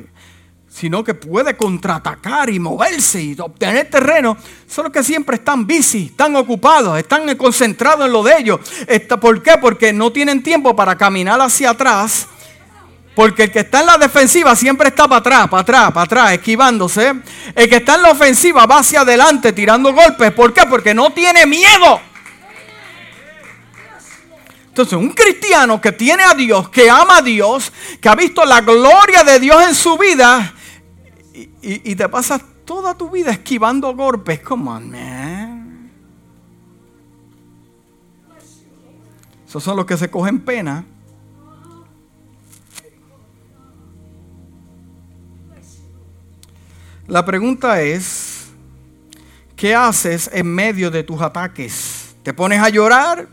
[0.79, 4.37] Sino que puede contraatacar y moverse y obtener terreno,
[4.69, 8.61] solo que siempre están busy, están ocupados, están concentrados en lo de ellos.
[9.21, 9.59] ¿Por qué?
[9.61, 12.29] Porque no tienen tiempo para caminar hacia atrás.
[13.17, 16.33] Porque el que está en la defensiva siempre está para atrás, para atrás, para atrás,
[16.35, 17.13] esquivándose.
[17.57, 20.31] El que está en la ofensiva va hacia adelante tirando golpes.
[20.31, 20.63] ¿Por qué?
[20.71, 22.01] Porque no tiene miedo.
[24.69, 28.61] Entonces, un cristiano que tiene a Dios, que ama a Dios, que ha visto la
[28.61, 30.55] gloria de Dios en su vida,
[31.63, 34.41] y, te pasas toda tu vida esquivando golpes.
[34.41, 35.91] Come on, man.
[39.47, 40.85] Esos son los que se cogen pena.
[47.07, 48.49] La pregunta es,
[49.57, 52.15] ¿qué haces en medio de tus ataques?
[52.23, 53.29] ¿Te pones a llorar?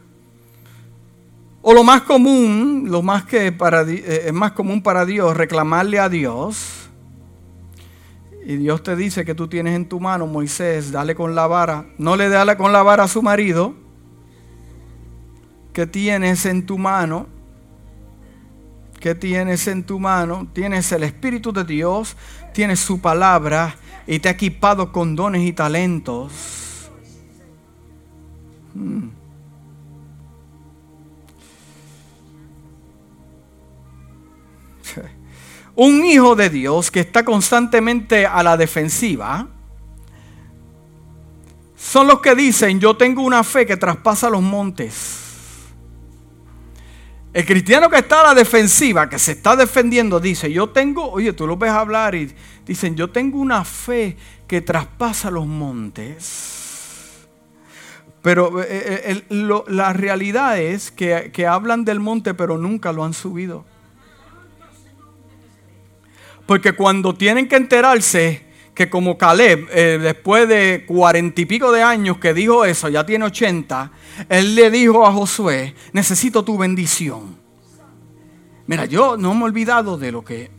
[1.62, 6.00] O lo más común, lo más que para, eh, es más común para Dios, reclamarle
[6.00, 6.85] a Dios
[8.46, 11.88] y Dios te dice que tú tienes en tu mano, Moisés, dale con la vara.
[11.98, 13.74] No le dale con la vara a su marido.
[15.74, 17.26] ¿Qué tienes en tu mano?
[19.00, 20.48] ¿Qué tienes en tu mano?
[20.54, 22.16] Tienes el Espíritu de Dios,
[22.54, 26.92] tienes su palabra y te ha equipado con dones y talentos.
[28.76, 29.15] Hmm.
[35.76, 39.50] Un hijo de Dios que está constantemente a la defensiva
[41.76, 45.22] son los que dicen, yo tengo una fe que traspasa los montes.
[47.34, 51.34] El cristiano que está a la defensiva, que se está defendiendo, dice, yo tengo, oye,
[51.34, 52.34] tú lo ves hablar y
[52.66, 54.16] dicen, yo tengo una fe
[54.48, 57.28] que traspasa los montes.
[58.22, 63.66] Pero eh, eh, la realidad es que hablan del monte, pero nunca lo han subido.
[66.46, 71.82] Porque cuando tienen que enterarse que como Caleb, eh, después de cuarenta y pico de
[71.82, 73.92] años que dijo eso, ya tiene ochenta,
[74.30, 77.38] él le dijo a Josué, necesito tu bendición.
[78.68, 80.52] Mira, yo no me he olvidado de lo que...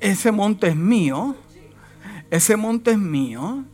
[0.00, 1.36] Ese monte es mío.
[2.30, 3.64] Ese monte es mío.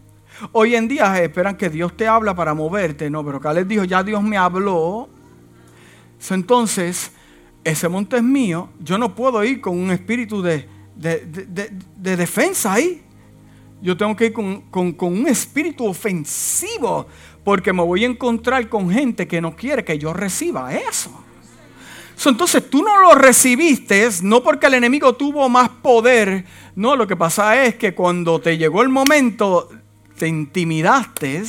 [0.53, 4.03] Hoy en día esperan que Dios te habla para moverte, no, pero Caleb dijo, ya
[4.03, 5.09] Dios me habló.
[6.31, 7.13] Entonces,
[7.65, 8.69] ese monte es mío.
[8.81, 10.67] Yo no puedo ir con un espíritu de
[11.01, 13.03] de, defensa ahí.
[13.83, 17.07] Yo tengo que ir con, un espíritu ofensivo
[17.43, 21.11] porque me voy a encontrar con gente que no quiere que yo reciba eso.
[22.27, 26.45] entonces tú no lo recibiste, no porque el enemigo tuvo más poder.
[26.77, 29.71] No, lo que pasa es que cuando te llegó el momento,
[30.19, 31.43] te intimidaste.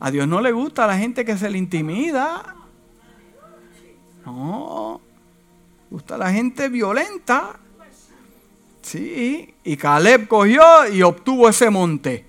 [0.00, 2.61] A Dios no le gusta a la gente que se le intimida.
[4.24, 5.00] No
[5.92, 7.58] gusta la gente violenta.
[8.80, 12.26] Sí, y Caleb cogió y obtuvo ese monte.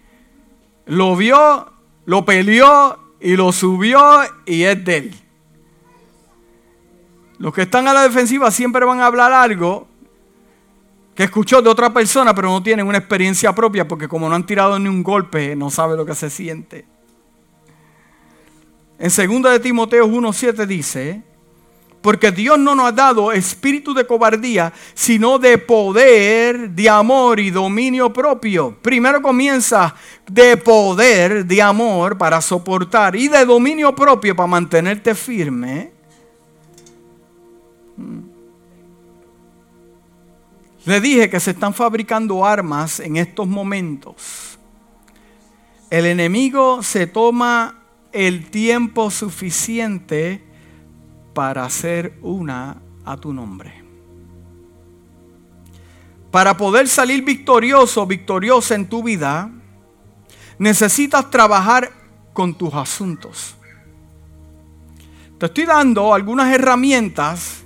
[0.86, 1.72] Lo vio,
[2.06, 5.16] lo peleó y lo subió y es de él.
[7.40, 9.88] Los que están a la defensiva siempre van a hablar algo
[11.16, 14.46] que escuchó de otra persona, pero no tienen una experiencia propia, porque como no han
[14.46, 16.86] tirado ni un golpe, no sabe lo que se siente.
[19.00, 21.24] En 2 de Timoteo 1.7 dice,
[22.04, 27.50] porque Dios no nos ha dado espíritu de cobardía, sino de poder, de amor y
[27.50, 28.78] dominio propio.
[28.82, 29.96] Primero comienza
[30.28, 35.92] de poder, de amor para soportar y de dominio propio para mantenerte firme.
[37.96, 38.20] Mm.
[40.86, 44.60] Le dije que se están fabricando armas en estos momentos.
[45.90, 47.80] El enemigo se toma
[48.12, 50.53] el tiempo suficiente
[51.34, 53.84] para hacer una a tu nombre.
[56.32, 59.52] Para poder salir victorioso, victoriosa en tu vida,
[60.58, 61.92] necesitas trabajar
[62.34, 63.56] con tus asuntos.
[65.38, 67.64] Te estoy dando algunas herramientas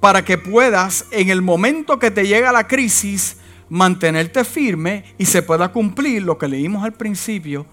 [0.00, 3.36] para que puedas, en el momento que te llega la crisis,
[3.68, 7.66] mantenerte firme y se pueda cumplir lo que leímos al principio,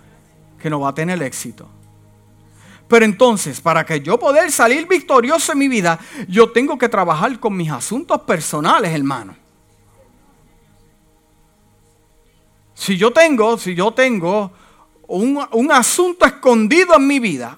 [0.59, 1.69] que no va a tener éxito.
[2.87, 7.39] Pero entonces, para que yo poder salir victorioso en mi vida, yo tengo que trabajar
[7.39, 9.35] con mis asuntos personales, hermano.
[12.75, 14.51] Si yo tengo, si yo tengo
[15.07, 17.57] un, asunto escondido en mi vida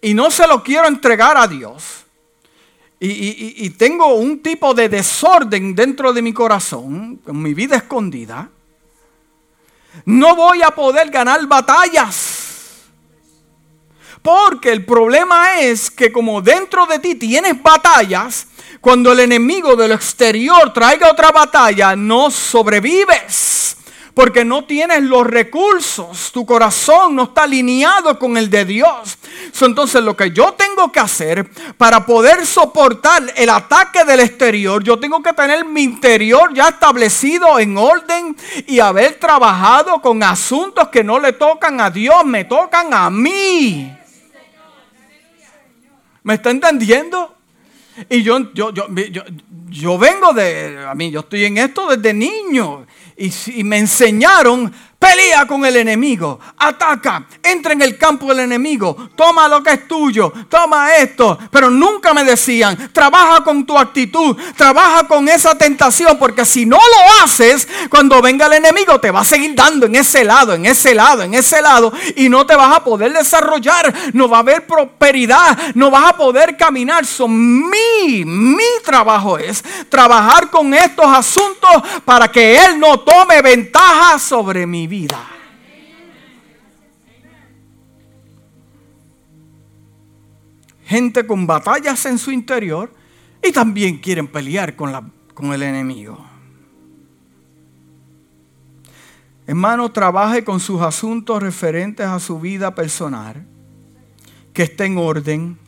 [0.00, 2.04] y no se lo quiero entregar a Dios,
[3.00, 8.50] y, y, tengo un tipo de desorden dentro de mi corazón, en mi vida escondida,
[10.04, 12.37] no voy a poder ganar batallas.
[14.22, 18.46] Porque el problema es que como dentro de ti tienes batallas,
[18.80, 23.76] cuando el enemigo del exterior traiga otra batalla, no sobrevives.
[24.14, 29.16] Porque no tienes los recursos, tu corazón no está alineado con el de Dios.
[29.60, 34.98] Entonces lo que yo tengo que hacer para poder soportar el ataque del exterior, yo
[34.98, 41.04] tengo que tener mi interior ya establecido en orden y haber trabajado con asuntos que
[41.04, 43.98] no le tocan a Dios, me tocan a mí.
[46.28, 47.34] ¿Me está entendiendo?
[48.10, 48.86] Y yo, yo, yo,
[49.70, 52.86] yo, vengo de, a mí, yo estoy en esto desde niño.
[53.16, 59.10] Y, y me enseñaron Pelea con el enemigo, ataca, entra en el campo del enemigo,
[59.14, 61.38] toma lo que es tuyo, toma esto.
[61.52, 66.78] Pero nunca me decían, trabaja con tu actitud, trabaja con esa tentación, porque si no
[66.78, 70.66] lo haces, cuando venga el enemigo te va a seguir dando en ese lado, en
[70.66, 74.40] ese lado, en ese lado, y no te vas a poder desarrollar, no va a
[74.40, 77.06] haber prosperidad, no vas a poder caminar.
[77.06, 81.70] Son mi, mi trabajo es trabajar con estos asuntos
[82.04, 85.24] para que Él no tome ventaja sobre mí vida.
[90.84, 92.92] Gente con batallas en su interior
[93.42, 96.18] y también quieren pelear con, la, con el enemigo.
[99.46, 103.46] Hermano, trabaje con sus asuntos referentes a su vida personal,
[104.52, 105.58] que esté en orden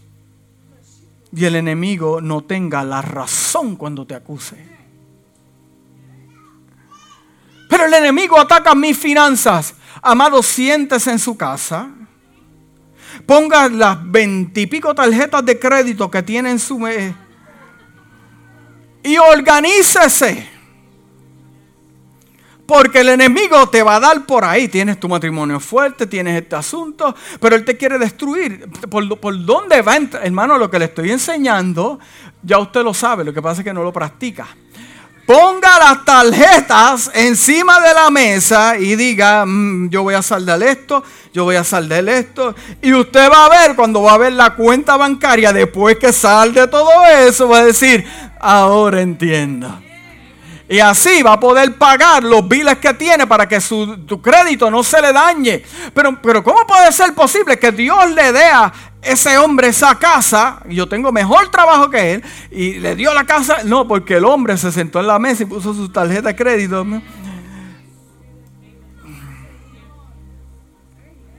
[1.35, 4.80] y el enemigo no tenga la razón cuando te acuse.
[7.81, 9.72] Pero el enemigo ataca mis finanzas.
[10.03, 11.89] Amado, siéntese en su casa.
[13.24, 17.14] Ponga las veintipico tarjetas de crédito que tiene en su mes
[19.03, 20.47] y organícese.
[22.66, 24.68] Porque el enemigo te va a dar por ahí.
[24.68, 28.68] Tienes tu matrimonio fuerte, tienes este asunto, pero él te quiere destruir.
[28.91, 29.97] ¿Por, por dónde va?
[29.97, 31.99] Hermano, lo que le estoy enseñando,
[32.43, 34.49] ya usted lo sabe, lo que pasa es que no lo practica.
[35.31, 41.05] Ponga las tarjetas encima de la mesa y diga, mm, yo voy a saldar esto,
[41.33, 42.53] yo voy a saldar esto.
[42.83, 46.66] Y usted va a ver, cuando va a ver la cuenta bancaria, después que salde
[46.66, 48.05] todo eso, va a decir,
[48.41, 49.81] ahora entiendo.
[50.71, 54.85] Y así va a poder pagar los biles que tiene para que su crédito no
[54.85, 55.64] se le dañe.
[55.93, 60.62] Pero, pero ¿cómo puede ser posible que Dios le dé a ese hombre esa casa?
[60.68, 62.25] Yo tengo mejor trabajo que él.
[62.53, 63.64] Y le dio la casa.
[63.64, 66.87] No, porque el hombre se sentó en la mesa y puso su tarjeta de crédito.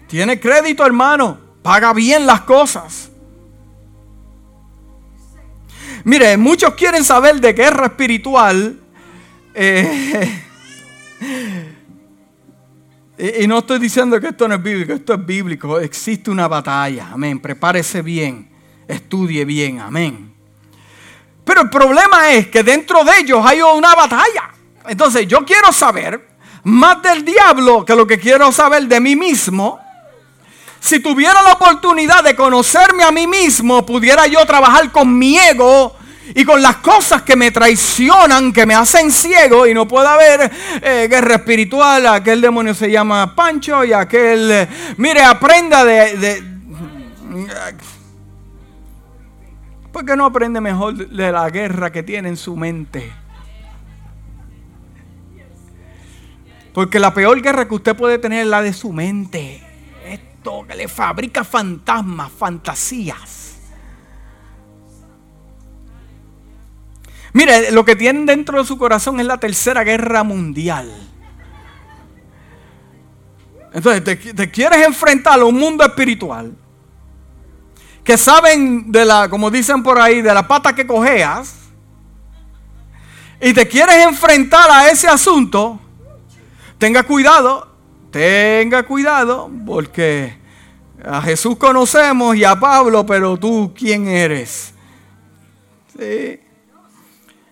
[0.09, 1.37] Tiene crédito, hermano.
[1.63, 3.09] Paga bien las cosas.
[6.03, 8.80] Mire, muchos quieren saber de guerra espiritual.
[9.53, 10.43] Eh,
[13.41, 15.79] y no estoy diciendo que esto no es bíblico, esto es bíblico.
[15.79, 17.39] Existe una batalla, amén.
[17.39, 18.49] Prepárese bien,
[18.87, 20.33] estudie bien, amén.
[21.43, 24.51] Pero el problema es que dentro de ellos hay una batalla.
[24.87, 26.29] Entonces yo quiero saber
[26.63, 29.79] más del diablo que lo que quiero saber de mí mismo.
[30.79, 35.95] Si tuviera la oportunidad de conocerme a mí mismo, pudiera yo trabajar con mi ego
[36.33, 40.51] y con las cosas que me traicionan, que me hacen ciego y no puedo haber
[40.81, 42.07] eh, guerra espiritual.
[42.07, 44.67] Aquel demonio se llama Pancho y aquel, eh,
[44.97, 46.43] mire, aprenda de, de
[49.91, 53.11] ¿Por qué no aprende mejor de la guerra que tiene en su mente?
[56.73, 59.61] Porque la peor guerra que usted puede tener es la de su mente
[60.67, 63.40] que le fabrica fantasmas, fantasías.
[67.33, 70.91] Mire, lo que tienen dentro de su corazón es la tercera guerra mundial.
[73.73, 74.03] Entonces,
[74.35, 76.53] te, quieres enfrentar a un mundo espiritual
[78.03, 81.55] que saben de la, como dicen por ahí, de la pata que cojeas,
[83.39, 85.79] y te quieres enfrentar a ese asunto,
[86.77, 87.71] tenga cuidado,
[88.11, 90.37] tenga cuidado, porque
[91.03, 94.73] a Jesús conocemos y a Pablo, pero tú, ¿quién eres?
[95.97, 96.39] Sí.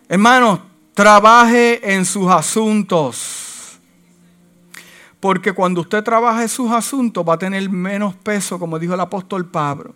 [0.09, 0.59] Hermanos,
[0.93, 3.79] trabaje en sus asuntos.
[5.21, 8.99] Porque cuando usted trabaja en sus asuntos va a tener menos peso, como dijo el
[8.99, 9.95] apóstol Pablo.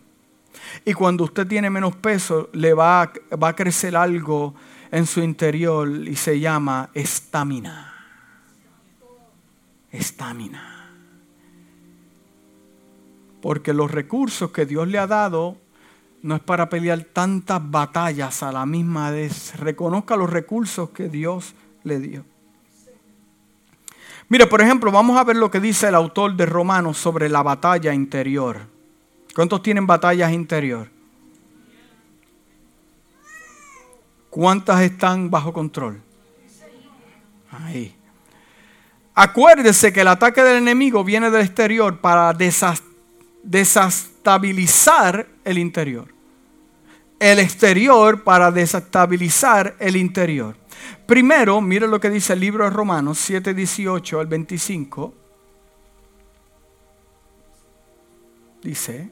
[0.86, 3.12] Y cuando usted tiene menos peso, le va
[3.42, 4.54] va a crecer algo
[4.92, 7.94] en su interior y se llama estamina
[9.94, 10.90] estamina.
[13.42, 15.58] Porque los recursos que Dios le ha dado
[16.24, 19.56] no es para pelear tantas batallas a la misma vez.
[19.60, 21.54] Reconozca los recursos que Dios
[21.84, 22.26] le dio.
[24.30, 27.44] Mire, por ejemplo, vamos a ver lo que dice el autor de Romanos sobre la
[27.44, 28.62] batalla interior.
[29.36, 30.90] ¿Cuántos tienen batallas interior?
[34.30, 36.02] ¿Cuántas están bajo control?
[37.52, 37.94] Ahí.
[39.14, 42.34] Acuérdese que el ataque del enemigo viene del exterior para
[43.44, 46.13] desestabilizar el interior.
[47.24, 50.58] El exterior para desestabilizar el interior.
[51.06, 55.14] Primero, mire lo que dice el libro de Romanos 7, 18 al 25.
[58.62, 59.10] Dice,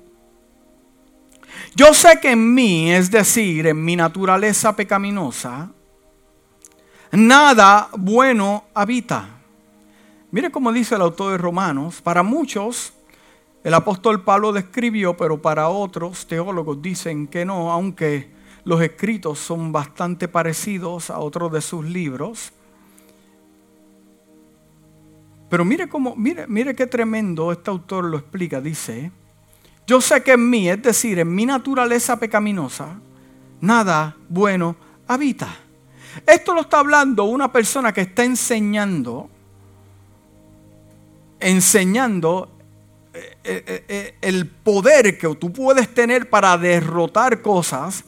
[1.74, 5.72] yo sé que en mí, es decir, en mi naturaleza pecaminosa,
[7.14, 9.38] nada bueno habita
[10.32, 12.94] Mire cómo dice el autor de Romanos, para muchos
[13.64, 18.32] el apóstol Pablo describió, pero para otros teólogos dicen que no, aunque
[18.64, 22.52] los escritos son bastante parecidos a otros de sus libros.
[25.50, 28.62] Pero mire cómo, mire, mire qué tremendo este autor lo explica.
[28.62, 29.12] Dice,
[29.86, 33.00] yo sé que en mí, es decir, en mi naturaleza pecaminosa,
[33.60, 34.76] nada bueno
[35.08, 35.50] habita.
[36.26, 39.30] Esto lo está hablando una persona que está enseñando
[41.42, 42.50] enseñando
[44.22, 48.04] el poder que tú puedes tener para derrotar cosas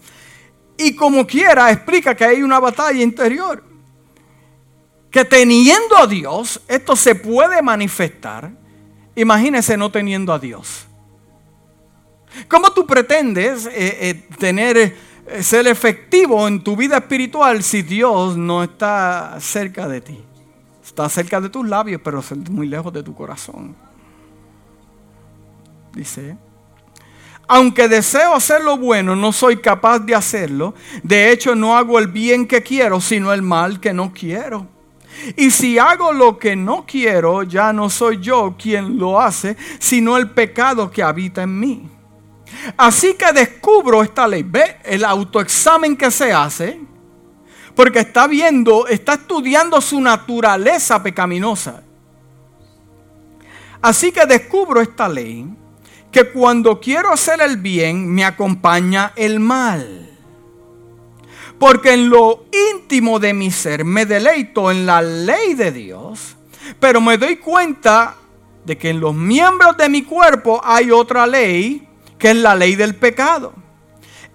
[0.78, 3.64] y como quiera explica que hay una batalla interior.
[5.12, 8.52] Que teniendo a Dios, esto se puede manifestar.
[9.16, 10.88] Imagínese no teniendo a Dios.
[12.48, 13.70] ¿Cómo tú pretendes
[14.40, 14.98] tener,
[15.42, 20.20] ser efectivo en tu vida espiritual si Dios no está cerca de ti?
[20.84, 23.76] Está cerca de tus labios, pero muy lejos de tu corazón.
[25.94, 26.38] Dice,
[27.48, 30.74] Aunque deseo hacer lo bueno, no soy capaz de hacerlo.
[31.04, 34.68] De hecho, no hago el bien que quiero, sino el mal que no quiero.
[35.38, 40.18] Y si hago lo que no quiero, ya no soy yo quien lo hace, sino
[40.18, 41.90] el pecado que habita en mí.
[42.78, 44.44] Así que descubro esta ley.
[44.44, 46.80] Ve el autoexamen que se hace,
[47.76, 51.84] porque está viendo, está estudiando su naturaleza pecaminosa.
[53.82, 55.46] Así que descubro esta ley,
[56.14, 60.12] que cuando quiero hacer el bien, me acompaña el mal.
[61.58, 66.38] Porque en lo íntimo de mi ser me deleito en la ley de Dios,
[66.80, 68.16] pero me doy cuenta
[68.64, 71.88] de que en los miembros de mi cuerpo hay otra ley,
[72.20, 73.54] que es la ley del pecado.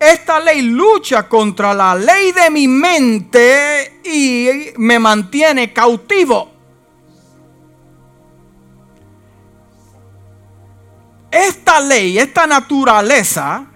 [0.01, 6.58] Esta ley lucha contra la ley de mi mente y me mantiene cautivo.
[11.31, 13.67] Esta ley, esta naturaleza,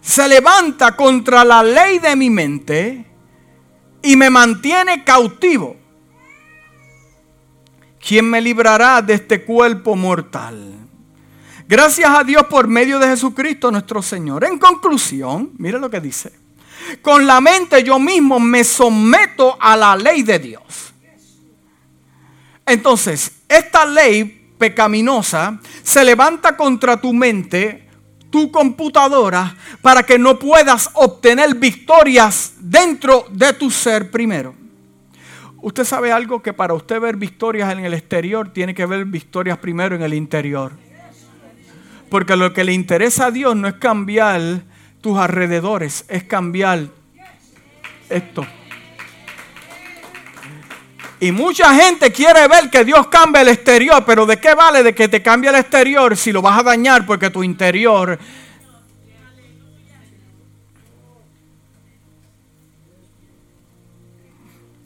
[0.00, 3.06] se levanta contra la ley de mi mente
[4.02, 5.76] y me mantiene cautivo.
[8.00, 10.74] ¿Quién me librará de este cuerpo mortal?
[11.68, 14.44] Gracias a Dios por medio de Jesucristo nuestro Señor.
[14.44, 16.32] En conclusión, mire lo que dice.
[17.00, 20.92] Con la mente yo mismo me someto a la ley de Dios.
[22.66, 27.88] Entonces, esta ley pecaminosa se levanta contra tu mente
[28.30, 34.54] tu computadora para que no puedas obtener victorias dentro de tu ser primero.
[35.60, 39.58] Usted sabe algo que para usted ver victorias en el exterior tiene que ver victorias
[39.58, 40.70] primero en el interior.
[42.08, 44.62] Porque lo que le interesa a Dios no es cambiar
[45.00, 46.86] tus alrededores, es cambiar
[48.08, 48.46] esto.
[51.22, 54.92] Y mucha gente quiere ver que Dios cambie el exterior, pero ¿de qué vale de
[54.92, 58.18] que te cambie el exterior si lo vas a dañar porque tu interior...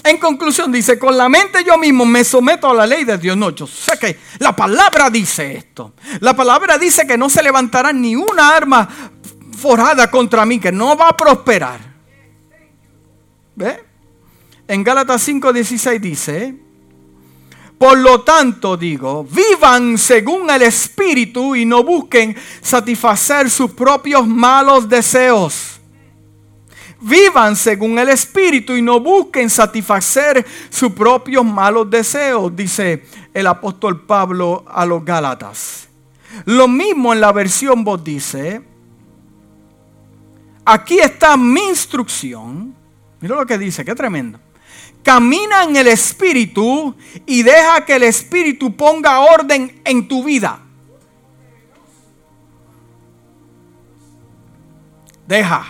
[0.04, 3.34] En conclusión dice, con la mente yo mismo me someto a la ley de Dios.
[3.34, 5.94] No, yo sé que la palabra dice esto.
[6.20, 8.86] La palabra dice que no se levantará ni una arma
[9.58, 11.80] forjada contra mí, que no va a prosperar.
[13.54, 13.85] ¿Ve?
[14.68, 16.54] En Gálatas 5:16 dice,
[17.78, 24.88] por lo tanto digo, vivan según el Espíritu y no busquen satisfacer sus propios malos
[24.88, 25.78] deseos.
[27.00, 33.04] Vivan según el Espíritu y no busquen satisfacer sus propios malos deseos, dice
[33.34, 35.88] el apóstol Pablo a los Gálatas.
[36.46, 38.62] Lo mismo en la versión vos dice,
[40.64, 42.74] aquí está mi instrucción.
[43.20, 44.40] Mira lo que dice, qué tremendo
[45.06, 46.92] camina en el Espíritu
[47.24, 50.58] y deja que el Espíritu ponga orden en tu vida.
[55.28, 55.64] Deja.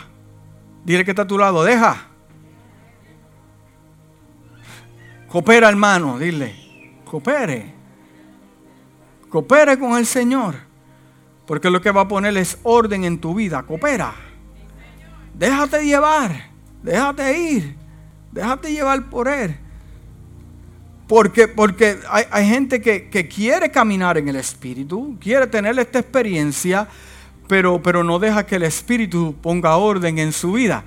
[0.87, 2.07] Dile que está a tu lado, deja.
[5.29, 7.03] Coopera, hermano, dile.
[7.05, 7.75] Coopere.
[9.29, 10.55] Coopere con el Señor.
[11.47, 13.65] Porque lo que va a poner es orden en tu vida.
[13.65, 14.15] Coopera.
[15.35, 16.49] Déjate llevar.
[16.83, 17.86] Déjate ir.
[18.37, 19.57] Déjate llevar por Él.
[21.09, 26.87] Porque, porque hay, gente que, que, quiere caminar en el Espíritu, quiere tener esta experiencia,
[27.49, 30.85] pero, pero no deja que el Espíritu ponga orden en su vida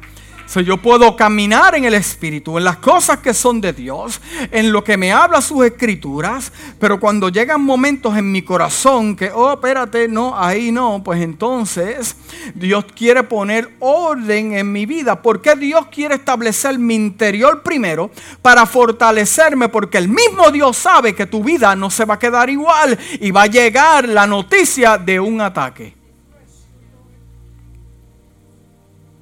[0.55, 4.19] yo puedo caminar en el Espíritu, en las cosas que son de Dios,
[4.51, 9.31] en lo que me habla sus escrituras, pero cuando llegan momentos en mi corazón que,
[9.31, 12.15] oh, espérate, no, ahí no, pues entonces
[12.55, 15.21] Dios quiere poner orden en mi vida.
[15.21, 18.09] porque Dios quiere establecer mi interior primero?
[18.41, 22.49] Para fortalecerme, porque el mismo Dios sabe que tu vida no se va a quedar
[22.49, 25.95] igual y va a llegar la noticia de un ataque.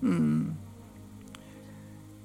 [0.01, 0.46] Hmm.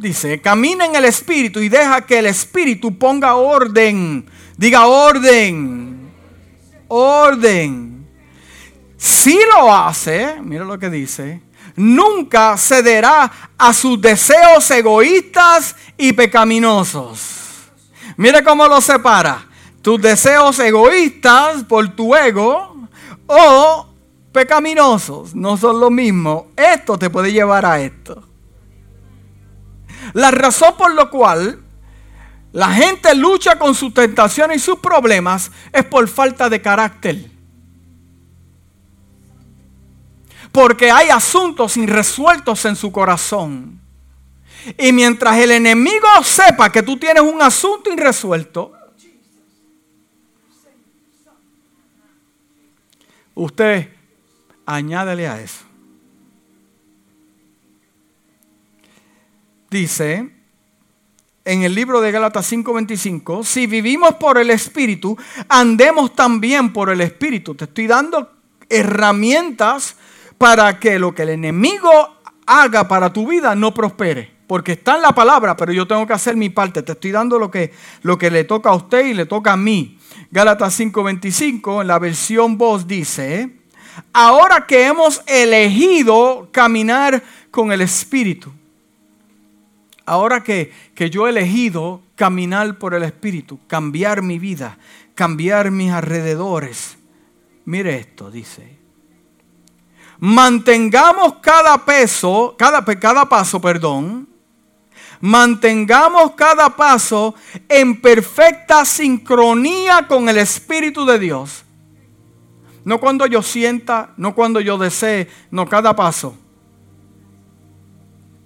[0.03, 4.27] Dice, camina en el Espíritu y deja que el Espíritu ponga orden.
[4.57, 6.11] Diga orden.
[6.89, 8.05] Orden.
[8.97, 11.41] Si lo hace, mira lo que dice,
[11.77, 17.71] nunca cederá a sus deseos egoístas y pecaminosos.
[18.17, 19.47] Mira cómo lo separa.
[19.83, 22.89] Tus deseos egoístas por tu ego
[23.29, 23.87] o
[24.33, 26.49] pecaminosos no son lo mismo.
[26.57, 28.32] Esto te puede llevar a esto.
[30.13, 31.63] La razón por la cual
[32.53, 37.31] la gente lucha con sus tentaciones y sus problemas es por falta de carácter.
[40.53, 43.81] Porque hay asuntos irresueltos en su corazón.
[44.79, 48.73] Y mientras el enemigo sepa que tú tienes un asunto irresuelto,
[53.35, 53.89] usted
[54.67, 55.72] añádele a eso.
[59.73, 60.29] Dice
[61.47, 65.17] en el libro de Gálatas 5:25, si vivimos por el Espíritu,
[65.49, 67.55] andemos también por el Espíritu.
[67.55, 68.31] Te estoy dando
[68.69, 69.97] herramientas
[70.37, 71.91] para que lo que el enemigo
[72.45, 74.31] haga para tu vida no prospere.
[74.47, 76.83] Porque está en la palabra, pero yo tengo que hacer mi parte.
[76.83, 79.57] Te estoy dando lo que, lo que le toca a usted y le toca a
[79.57, 79.99] mí.
[80.31, 83.57] Gálatas 5:25, en la versión voz dice,
[84.13, 88.53] ahora que hemos elegido caminar con el Espíritu,
[90.07, 94.79] ahora que, que yo he elegido caminar por el Espíritu, cambiar mi vida,
[95.15, 96.97] cambiar mis alrededores,
[97.65, 98.79] mire esto, dice,
[100.19, 104.29] mantengamos cada peso, cada, cada paso, perdón,
[105.21, 107.35] mantengamos cada paso
[107.69, 111.65] en perfecta sincronía con el Espíritu de Dios.
[112.85, 116.37] No cuando yo sienta, no cuando yo desee, no cada paso.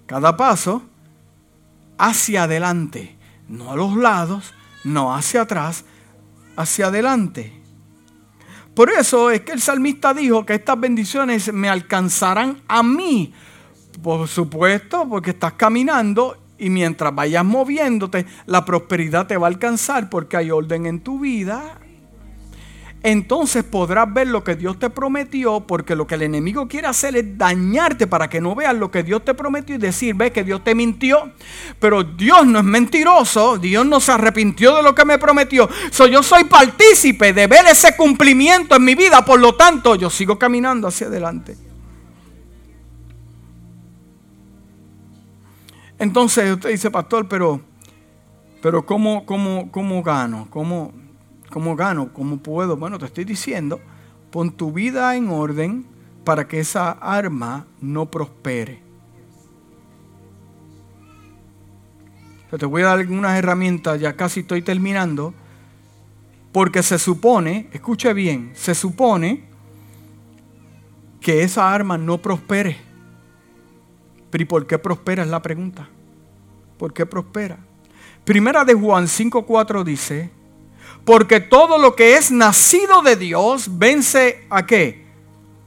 [0.07, 0.83] Cada paso
[1.99, 3.17] hacia adelante,
[3.49, 5.85] no a los lados, no hacia atrás,
[6.57, 7.53] hacia adelante.
[8.75, 13.33] Por eso es que el salmista dijo que estas bendiciones me alcanzarán a mí.
[14.03, 20.11] Por supuesto, porque estás caminando y mientras vayas moviéndote, la prosperidad te va a alcanzar
[20.11, 21.79] porque hay orden en tu vida.
[23.09, 27.15] Entonces podrás ver lo que Dios te prometió, porque lo que el enemigo quiere hacer
[27.15, 30.43] es dañarte para que no veas lo que Dios te prometió y decir, ve que
[30.43, 31.31] Dios te mintió.
[31.79, 35.69] Pero Dios no es mentiroso, Dios no se arrepintió de lo que me prometió.
[36.11, 40.37] yo soy partícipe de ver ese cumplimiento en mi vida, por lo tanto yo sigo
[40.37, 41.57] caminando hacia adelante.
[45.97, 47.61] Entonces usted dice, pastor, pero,
[48.61, 50.49] pero ¿cómo, cómo, cómo gano?
[50.51, 51.06] ¿Cómo,
[51.51, 52.13] ¿Cómo gano?
[52.13, 52.77] ¿Cómo puedo?
[52.77, 53.81] Bueno, te estoy diciendo,
[54.31, 55.87] pon tu vida en orden
[56.25, 58.87] para que esa arma no prospere.
[62.59, 65.35] te voy a dar algunas herramientas, ya casi estoy terminando,
[66.53, 69.45] porque se supone, escuche bien, se supone
[71.21, 72.79] que esa arma no prospere.
[74.33, 75.23] ¿y por qué prospera?
[75.23, 75.89] Es la pregunta.
[76.79, 77.59] ¿Por qué prospera?
[78.25, 80.31] Primera de Juan 5.4 dice,
[81.07, 85.07] porque todo lo que es nacido de Dios vence a qué?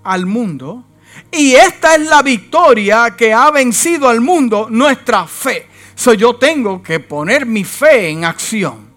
[0.04, 0.84] Al mundo.
[1.32, 5.66] Y esta es la victoria que ha vencido al mundo, nuestra fe.
[5.96, 8.90] So yo tengo que poner mi fe en acción.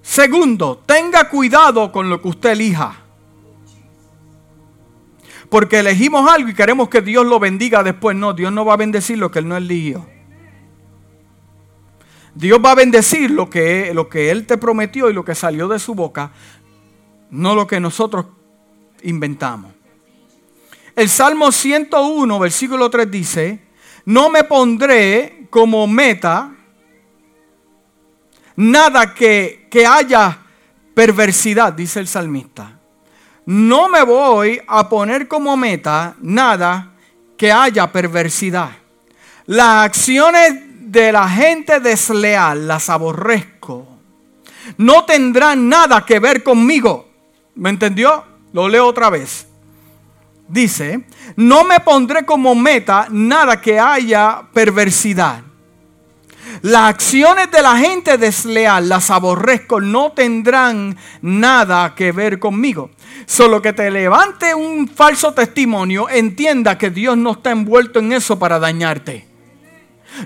[0.00, 3.00] Segundo, tenga cuidado con lo que usted elija
[5.54, 8.16] porque elegimos algo y queremos que Dios lo bendiga después.
[8.16, 10.13] No, Dios no va a bendecir lo que Él no eligió.
[12.34, 15.68] Dios va a bendecir lo que, lo que Él te prometió y lo que salió
[15.68, 16.32] de su boca,
[17.30, 18.26] no lo que nosotros
[19.02, 19.72] inventamos.
[20.96, 23.60] El Salmo 101, versículo 3 dice,
[24.06, 26.54] no me pondré como meta
[28.56, 30.38] nada que, que haya
[30.94, 32.78] perversidad, dice el salmista
[33.46, 36.92] no me voy a poner como meta nada
[37.36, 38.70] que haya perversidad.
[39.46, 43.86] Las acciones de la gente desleal las aborrezco.
[44.78, 47.10] No tendrán nada que ver conmigo.
[47.56, 48.24] ¿Me entendió?
[48.52, 49.46] Lo leo otra vez.
[50.48, 51.04] Dice,
[51.36, 55.42] no me pondré como meta nada que haya perversidad.
[56.62, 62.90] Las acciones de la gente desleal las aborrezco, no tendrán nada que ver conmigo.
[63.26, 68.38] Solo que te levante un falso testimonio, entienda que Dios no está envuelto en eso
[68.38, 69.33] para dañarte.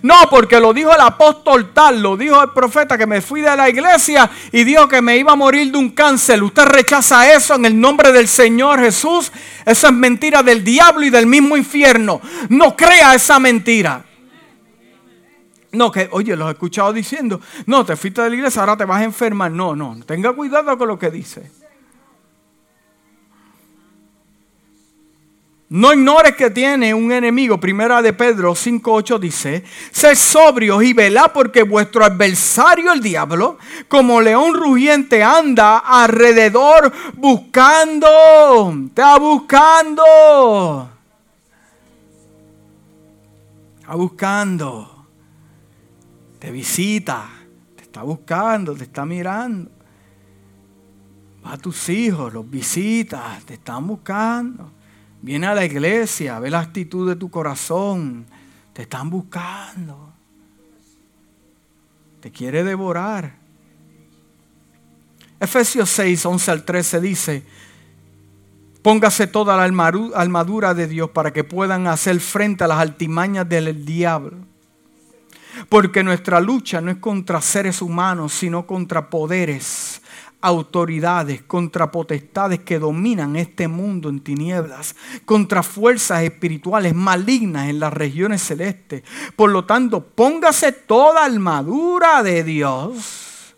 [0.03, 3.57] No, porque lo dijo el apóstol tal, lo dijo el profeta que me fui de
[3.57, 6.43] la iglesia y dijo que me iba a morir de un cáncer.
[6.43, 9.33] Usted rechaza eso en el nombre del Señor Jesús.
[9.65, 12.21] Eso es mentira del diablo y del mismo infierno.
[12.49, 14.05] No crea esa mentira.
[15.73, 18.85] No, que, oye, los he escuchado diciendo, no, te fuiste de la iglesia, ahora te
[18.85, 19.51] vas a enfermar.
[19.51, 21.51] No, no, tenga cuidado con lo que dice.
[25.71, 27.61] No ignores que tiene un enemigo.
[27.61, 34.23] Primera de Pedro 5.8 dice, sed sobrios y velad porque vuestro adversario el diablo, como
[34.23, 38.09] león rugiente, anda alrededor buscando.
[38.87, 40.91] Está buscando.
[43.81, 45.07] Está buscando.
[46.39, 47.29] Te visita.
[47.77, 48.75] Te está buscando.
[48.75, 49.71] Te está mirando.
[51.45, 53.45] Va a tus hijos, los visitas.
[53.45, 54.78] Te están buscando.
[55.21, 58.27] Viene a la iglesia, ve la actitud de tu corazón.
[58.73, 60.13] Te están buscando.
[62.21, 63.37] Te quiere devorar.
[65.41, 67.45] Efesios 6, 11 al 13 dice,
[68.83, 69.65] Póngase toda la
[70.15, 74.39] armadura de Dios para que puedan hacer frente a las altimañas del diablo.
[75.69, 80.01] Porque nuestra lucha no es contra seres humanos, sino contra poderes,
[80.41, 87.93] autoridades, contra potestades que dominan este mundo en tinieblas, contra fuerzas espirituales malignas en las
[87.93, 89.03] regiones celestes.
[89.37, 93.55] Por lo tanto, póngase toda armadura de Dios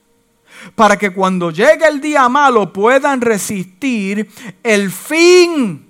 [0.75, 4.29] para que cuando llegue el día malo puedan resistir
[4.63, 5.87] el fin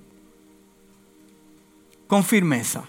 [2.07, 2.83] con firmeza.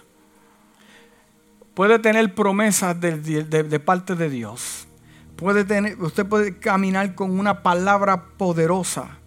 [1.75, 4.87] Puede tener promesas de, parte de Dios.
[5.43, 9.19] Puede usted puede caminar con una palabra poderosa.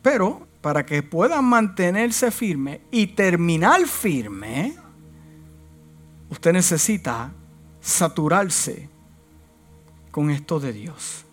[0.00, 4.76] Pero para que pueda mantenerse firme y terminar firme,
[6.30, 7.32] usted necesita
[7.80, 8.88] saturarse
[10.12, 11.24] con esto de Dios.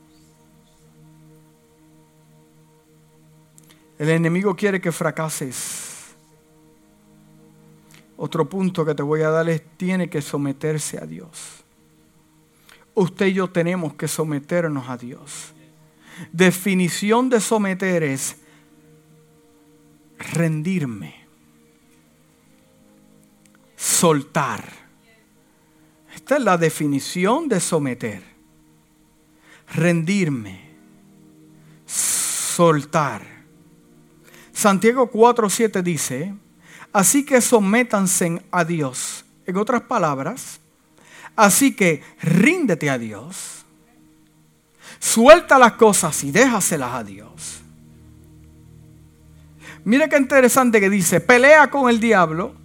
[4.00, 6.16] El enemigo quiere que fracases.
[8.18, 11.63] Otro punto que te voy a dar es, tiene que someterse a Dios.
[12.96, 15.54] Usted y yo tenemos que someternos a Dios.
[16.32, 18.38] Definición de someter es
[20.18, 21.26] rendirme,
[23.76, 24.64] soltar.
[26.14, 28.24] Esta es la definición de someter.
[29.74, 30.70] Rendirme,
[31.86, 33.26] soltar.
[34.52, 36.36] Santiago 4.7 dice,
[36.92, 39.26] así que sométanse a Dios.
[39.48, 40.62] En otras palabras,
[41.36, 43.66] así que ríndete a Dios.
[45.00, 47.62] Suelta las cosas y déjaselas a Dios.
[49.86, 52.56] Mira qué interesante que dice, pelea con el diablo.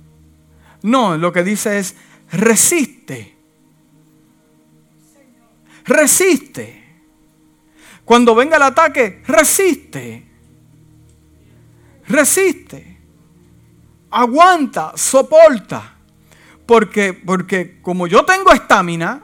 [0.82, 1.96] No, lo que dice es,
[2.30, 3.36] resiste.
[5.84, 6.84] Resiste.
[8.04, 10.28] Cuando venga el ataque, resiste
[12.08, 12.98] resiste,
[14.10, 15.94] aguanta, soporta.
[16.68, 19.22] Porque, porque como yo tengo estamina,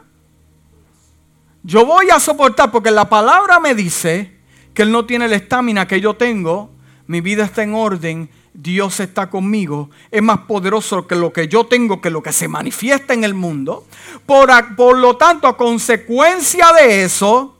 [1.63, 4.33] yo voy a soportar, porque la palabra me dice
[4.73, 6.71] que Él no tiene la estamina que yo tengo,
[7.07, 11.67] mi vida está en orden, Dios está conmigo, es más poderoso que lo que yo
[11.67, 13.87] tengo, que lo que se manifiesta en el mundo.
[14.25, 17.59] Por, por lo tanto, a consecuencia de eso,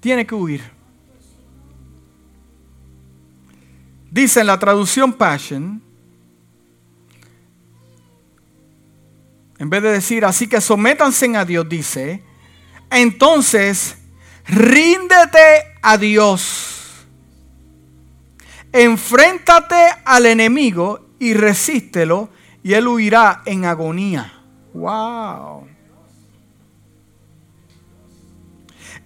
[0.00, 0.62] tiene que huir.
[4.10, 5.91] Dice en la traducción Passion,
[9.62, 12.20] en vez de decir así que sométanse a Dios, dice,
[12.90, 13.96] entonces
[14.44, 17.06] ríndete a Dios,
[18.72, 22.30] enfréntate al enemigo y resístelo
[22.64, 24.32] y él huirá en agonía.
[24.74, 25.68] Wow.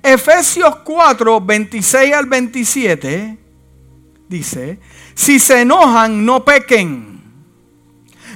[0.03, 3.39] Efesios 4, 26 al 27
[4.27, 4.79] dice,
[5.15, 7.16] si se enojan, no pequen.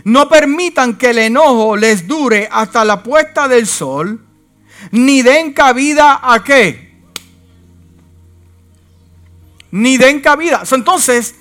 [0.05, 4.21] No permitan que el enojo les dure hasta la puesta del sol,
[4.93, 6.91] ni den cabida a qué.
[9.73, 10.63] Ni den cabida.
[10.71, 11.35] Entonces,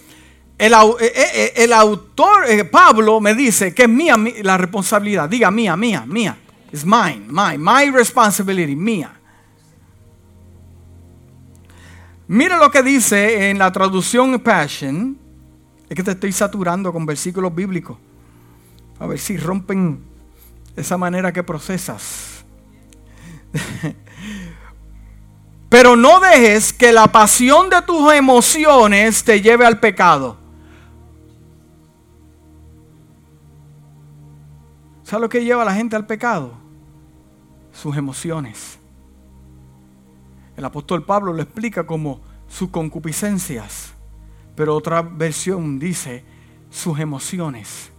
[0.58, 5.30] el, eh, eh, eh, autor, Pablo, me dice que es mía la responsabilidad.
[5.30, 6.38] Diga mía, mía, mía.
[6.72, 9.14] Es mine, mine, my responsibility, mía.
[12.28, 15.18] Mira lo que dice en la traducción Passion.
[15.90, 17.98] Es que te estoy saturando con versículos bíblicos.
[19.00, 20.04] A ver si rompen
[20.76, 22.44] esa manera que procesas.
[25.70, 30.38] Pero no dejes que la pasión de tus emociones te lleve al pecado.
[35.04, 36.54] ¿Sabes lo que lleva a la gente al pecado?
[37.72, 38.78] Sus emociones.
[40.56, 43.94] El apóstol Pablo lo explica como sus concupiscencias,
[44.56, 46.26] pero otra versión dice
[46.70, 47.92] sus emociones,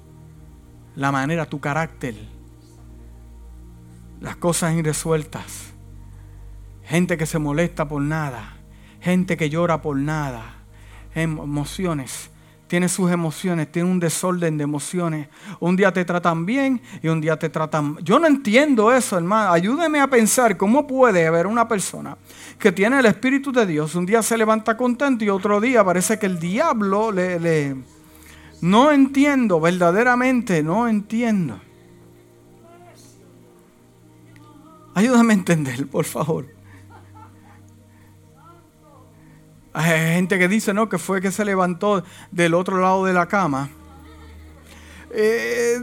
[1.00, 2.14] la manera, tu carácter,
[4.20, 5.72] las cosas irresueltas,
[6.84, 8.58] gente que se molesta por nada,
[9.00, 10.56] gente que llora por nada,
[11.14, 12.28] emociones.
[12.66, 15.28] Tiene sus emociones, tiene un desorden de emociones.
[15.58, 17.96] Un día te tratan bien y un día te tratan...
[18.02, 19.50] Yo no entiendo eso, hermano.
[19.50, 22.16] Ayúdeme a pensar cómo puede haber una persona
[22.58, 26.18] que tiene el Espíritu de Dios, un día se levanta contento y otro día parece
[26.18, 27.40] que el diablo le...
[27.40, 27.99] le...
[28.60, 31.60] No entiendo, verdaderamente no entiendo.
[34.94, 36.46] Ayúdame a entender, por favor.
[39.72, 40.88] Hay gente que dice, ¿no?
[40.88, 43.70] Que fue que se levantó del otro lado de la cama.
[45.12, 45.78] Eh,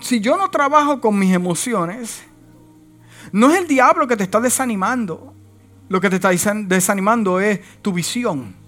[0.00, 2.22] si yo no trabajo con mis emociones,
[3.32, 5.34] no es el diablo que te está desanimando.
[5.88, 8.61] Lo que te está desanimando es tu visión.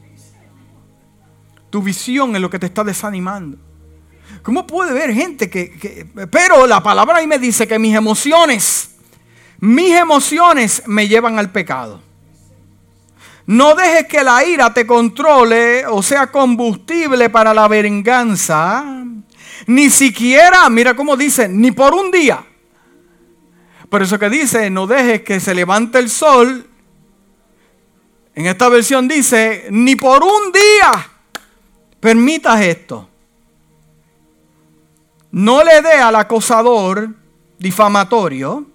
[1.74, 3.58] Tu visión es lo que te está desanimando.
[4.44, 8.94] ¿Cómo puede haber gente que, Pero la palabra ahí me dice que mis emociones,
[9.58, 12.00] mis emociones me llevan al pecado.
[13.46, 18.84] No dejes que la ira te controle o sea combustible para la venganza.
[19.66, 22.46] Ni siquiera, mira cómo dice, ni por un día.
[23.88, 26.70] Por eso que dice, no dejes que se levante el sol.
[28.36, 31.10] En esta versión dice, ni por un día
[32.04, 33.08] permitas esto.
[35.30, 37.08] No le dé al acosador
[37.58, 38.66] difamatorio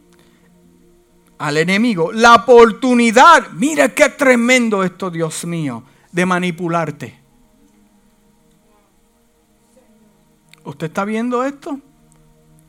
[1.38, 7.20] al enemigo la oportunidad, mira qué tremendo esto, Dios mío, de manipularte.
[10.64, 11.80] ¿Usted está viendo esto?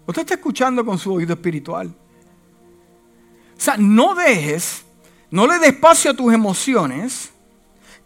[0.07, 1.89] ¿Usted está escuchando con su oído espiritual?
[1.89, 4.85] O sea, no dejes,
[5.31, 7.31] no le des espacio a tus emociones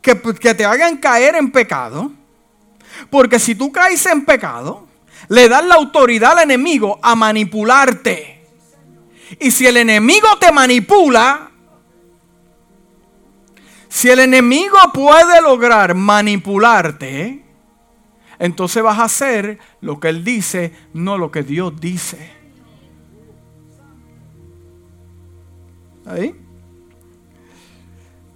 [0.01, 2.13] que, que te hagan caer en pecado.
[3.11, 4.87] Porque si tú caes en pecado,
[5.29, 8.47] le das la autoridad al enemigo a manipularte.
[9.41, 11.51] Y si el enemigo te manipula,
[13.89, 17.45] si el enemigo puede lograr manipularte,
[18.39, 22.33] entonces vas a hacer lo que él dice, no lo que Dios dice.
[26.07, 26.35] ¿Ahí?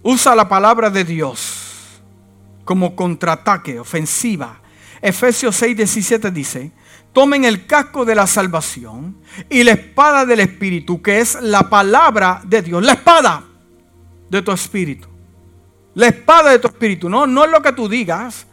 [0.03, 1.58] Usa la palabra de Dios
[2.69, 4.61] como contraataque, ofensiva.
[5.01, 6.71] Efesios 6, 17 dice,
[7.15, 9.17] tomen el casco de la salvación
[9.49, 13.43] y la espada del Espíritu, que es la palabra de Dios, la espada
[14.29, 15.09] de tu espíritu.
[15.95, 18.47] La espada de tu espíritu, no, no es lo que tú digas,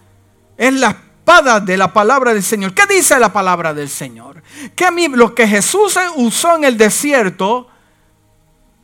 [0.56, 2.74] es la espada de la palabra del Señor.
[2.74, 4.42] ¿Qué dice la palabra del Señor?
[4.78, 7.68] Que lo que Jesús usó en el desierto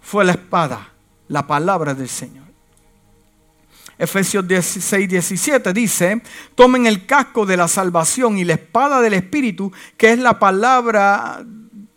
[0.02, 0.90] fue la espada,
[1.30, 2.41] la palabra del Señor.
[3.98, 6.22] Efesios 16, 17 dice,
[6.56, 11.46] tomen el casco de la salvación y la espada del Espíritu, que es la palabra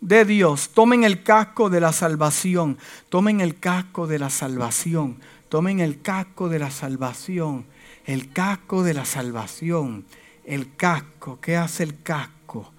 [0.01, 0.69] de Dios.
[0.73, 2.77] Tomen el casco de la salvación,
[3.09, 5.19] tomen el casco de la salvación,
[5.49, 7.65] tomen el casco de la salvación,
[8.05, 10.05] el casco de la salvación,
[10.43, 11.39] el casco.
[11.41, 12.71] ¿Qué hace el casco?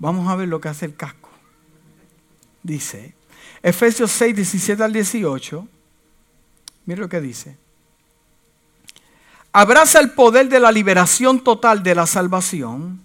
[0.00, 1.30] Vamos a ver lo que hace el casco.
[2.62, 3.14] Dice,
[3.62, 5.68] Efesios 6, 17 al 18.
[6.88, 7.54] Mira lo que dice.
[9.52, 12.98] Abraza el poder de la liberación total de la salvación.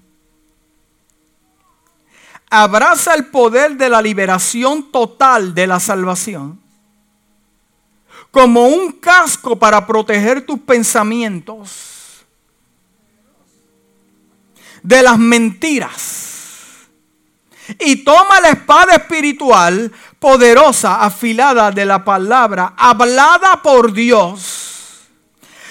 [2.49, 6.61] Abraza el poder de la liberación total de la salvación.
[8.31, 12.23] Como un casco para proteger tus pensamientos
[14.81, 16.87] de las mentiras.
[17.81, 19.91] Y toma la espada espiritual
[20.23, 25.01] poderosa, afilada de la palabra, hablada por Dios.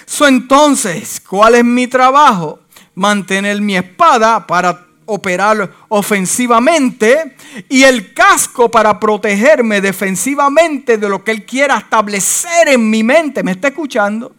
[0.04, 2.60] So, entonces, ¿cuál es mi trabajo?
[2.94, 7.34] Mantener mi espada para operar ofensivamente
[7.70, 13.42] y el casco para protegerme defensivamente de lo que Él quiera establecer en mi mente.
[13.42, 14.36] ¿Me está escuchando?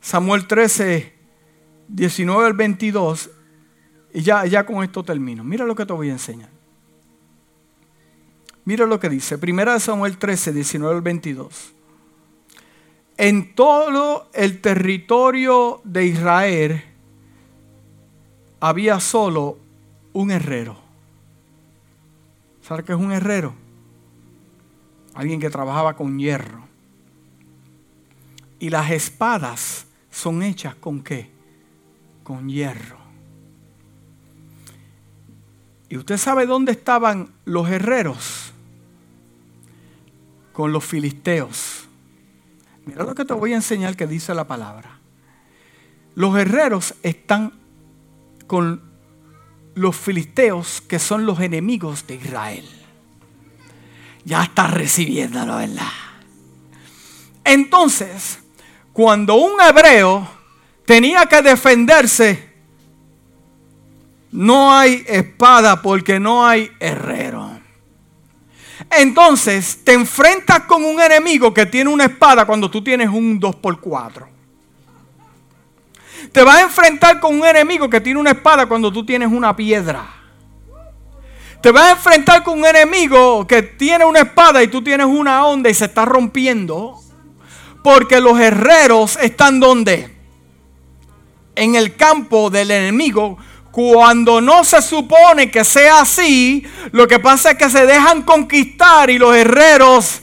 [0.00, 1.12] Samuel 13,
[1.88, 3.28] 19 al 22.
[4.14, 5.44] Y ya, ya con esto termino.
[5.44, 6.57] Mira lo que te voy a enseñar.
[8.68, 11.72] Mira lo que dice, Primera Samuel 13, 19 al 22.
[13.16, 16.84] En todo el territorio de Israel
[18.60, 19.56] había solo
[20.12, 20.76] un herrero.
[22.60, 23.54] ¿Sabes qué es un herrero?
[25.14, 26.68] Alguien que trabajaba con hierro.
[28.58, 31.30] Y las espadas son hechas con qué?
[32.22, 32.98] Con hierro.
[35.88, 38.47] ¿Y usted sabe dónde estaban los herreros?
[40.58, 41.84] Con los filisteos.
[42.84, 44.98] Mira lo que te voy a enseñar que dice la palabra.
[46.16, 47.52] Los herreros están
[48.48, 48.82] con
[49.76, 52.68] los filisteos que son los enemigos de Israel.
[54.24, 55.92] Ya está recibiéndolo, ¿verdad?
[57.44, 58.40] Entonces,
[58.92, 60.28] cuando un hebreo
[60.84, 62.52] tenía que defenderse,
[64.32, 67.47] no hay espada porque no hay herrero.
[68.90, 74.26] Entonces te enfrentas con un enemigo que tiene una espada cuando tú tienes un 2x4.
[76.32, 79.54] Te vas a enfrentar con un enemigo que tiene una espada cuando tú tienes una
[79.54, 80.06] piedra.
[81.60, 85.44] Te vas a enfrentar con un enemigo que tiene una espada y tú tienes una
[85.46, 87.00] onda y se está rompiendo.
[87.82, 90.16] Porque los herreros están donde?
[91.54, 93.38] En el campo del enemigo
[93.70, 99.10] cuando no se supone que sea así, lo que pasa es que se dejan conquistar
[99.10, 100.22] y los herreros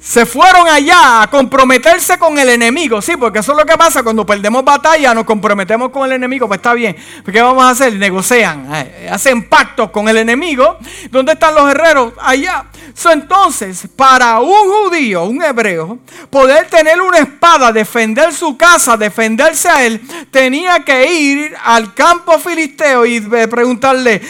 [0.00, 3.02] se fueron allá a comprometerse con el enemigo.
[3.02, 6.48] Sí, porque eso es lo que pasa cuando perdemos batalla, nos comprometemos con el enemigo.
[6.48, 6.96] Pues está bien.
[7.30, 7.94] ¿Qué vamos a hacer?
[7.94, 10.78] Negocian, eh, hacen pactos con el enemigo.
[11.10, 12.14] ¿Dónde están los herreros?
[12.18, 12.64] Allá.
[13.12, 15.98] entonces, para un judío, un hebreo,
[16.30, 20.00] poder tener una espada, defender su casa, defenderse a él,
[20.30, 24.22] tenía que ir al campo filisteo y preguntarle,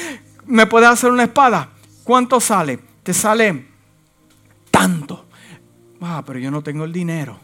[0.46, 1.68] ¿me puede hacer una espada?
[2.02, 2.80] ¿Cuánto sale?
[3.04, 3.66] Te sale
[4.70, 4.99] tanto.
[6.00, 7.38] Ah, pero yo no tengo el dinero.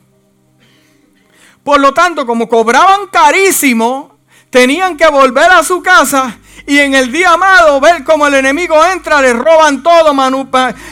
[1.63, 4.17] Por lo tanto, como cobraban carísimo,
[4.51, 8.85] tenían que volver a su casa y en el día amado ver cómo el enemigo
[8.85, 10.15] entra, le roban todo,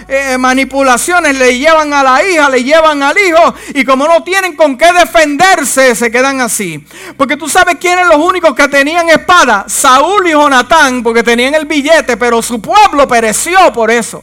[0.09, 4.55] eh, manipulaciones, le llevan a la hija, le llevan al hijo y como no tienen
[4.57, 6.85] con qué defenderse, se quedan así.
[7.17, 11.67] Porque tú sabes quiénes los únicos que tenían espada, Saúl y Jonatán, porque tenían el
[11.67, 14.23] billete, pero su pueblo pereció por eso.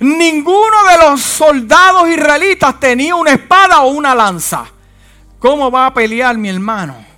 [0.00, 4.66] Ninguno de los soldados israelitas tenía una espada o una lanza.
[5.38, 7.08] ¿Cómo va a pelear mi hermano?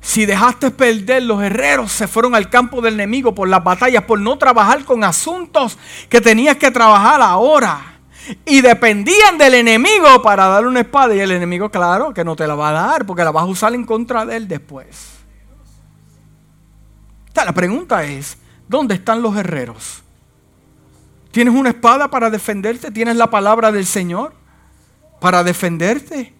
[0.00, 4.18] Si dejaste perder, los herreros se fueron al campo del enemigo por las batallas, por
[4.18, 5.78] no trabajar con asuntos
[6.08, 7.98] que tenías que trabajar ahora.
[8.44, 11.14] Y dependían del enemigo para darle una espada.
[11.14, 13.46] Y el enemigo, claro, que no te la va a dar, porque la vas a
[13.46, 15.18] usar en contra de él después.
[17.34, 18.36] la pregunta es,
[18.68, 20.02] ¿dónde están los herreros?
[21.30, 22.90] ¿Tienes una espada para defenderte?
[22.90, 24.34] ¿Tienes la palabra del Señor
[25.20, 26.34] para defenderte?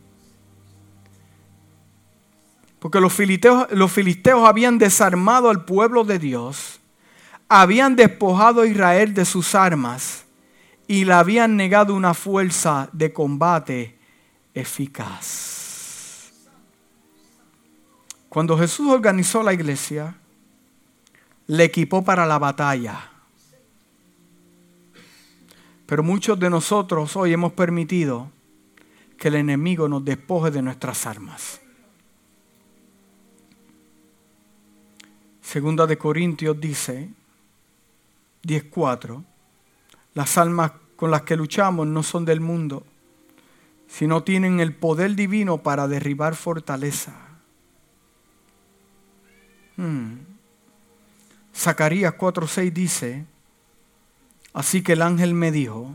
[2.81, 6.81] Porque los filisteos, los filisteos habían desarmado al pueblo de Dios,
[7.49, 10.25] habían despojado a Israel de sus armas
[10.89, 13.97] y le habían negado una fuerza de combate
[14.55, 16.33] eficaz.
[18.29, 20.17] Cuando Jesús organizó la iglesia,
[21.47, 23.10] le equipó para la batalla
[25.91, 28.31] pero muchos de nosotros hoy hemos permitido
[29.19, 31.61] que el enemigo nos despoje de nuestras armas.
[35.43, 37.11] Segunda de Corintios dice,
[38.45, 39.25] 10.4,
[40.15, 42.87] las almas con las que luchamos no son del mundo,
[43.89, 47.17] sino tienen el poder divino para derribar fortaleza.
[49.77, 50.19] Hmm.
[51.53, 53.27] Zacarías 4.6 dice,
[54.53, 55.95] Así que el ángel me dijo,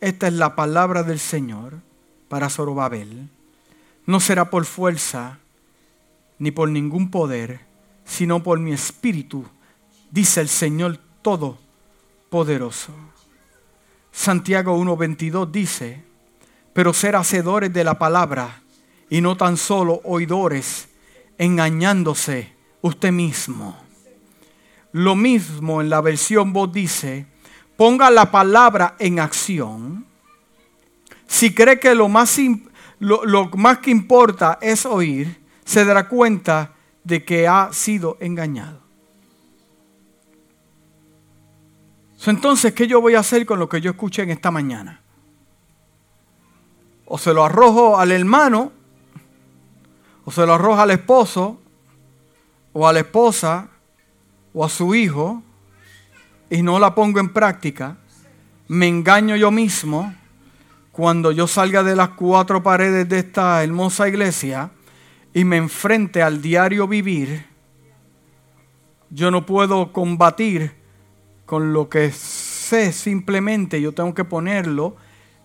[0.00, 1.74] esta es la palabra del Señor
[2.28, 3.28] para Zorobabel.
[4.06, 5.38] No será por fuerza
[6.38, 7.60] ni por ningún poder,
[8.04, 9.44] sino por mi espíritu,
[10.10, 12.92] dice el Señor Todopoderoso.
[14.10, 16.02] Santiago 1.22 dice,
[16.72, 18.62] pero ser hacedores de la palabra
[19.08, 20.88] y no tan solo oidores,
[21.36, 23.76] engañándose usted mismo.
[24.92, 27.26] Lo mismo en la versión voz dice,
[27.80, 30.04] ponga la palabra en acción,
[31.26, 32.38] si cree que lo más,
[32.98, 36.74] lo, más que importa es oír, se dará cuenta
[37.04, 38.82] de que ha sido engañado.
[42.26, 45.00] Entonces, ¿qué yo voy a hacer con lo que yo escuché en esta mañana?
[47.06, 48.72] O se lo arrojo al hermano,
[50.26, 51.58] o se lo arrojo al esposo,
[52.74, 53.70] o a la esposa,
[54.52, 55.42] o a su hijo,
[56.50, 57.96] y no la pongo en práctica,
[58.68, 60.14] me engaño yo mismo
[60.92, 64.70] cuando yo salga de las cuatro paredes de esta hermosa iglesia
[65.32, 67.46] y me enfrente al diario vivir,
[69.10, 70.72] yo no puedo combatir
[71.46, 74.96] con lo que sé, simplemente yo tengo que ponerlo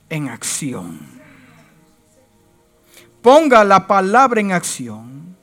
[0.10, 1.00] en acción.
[3.22, 5.36] Ponga la palabra en acción.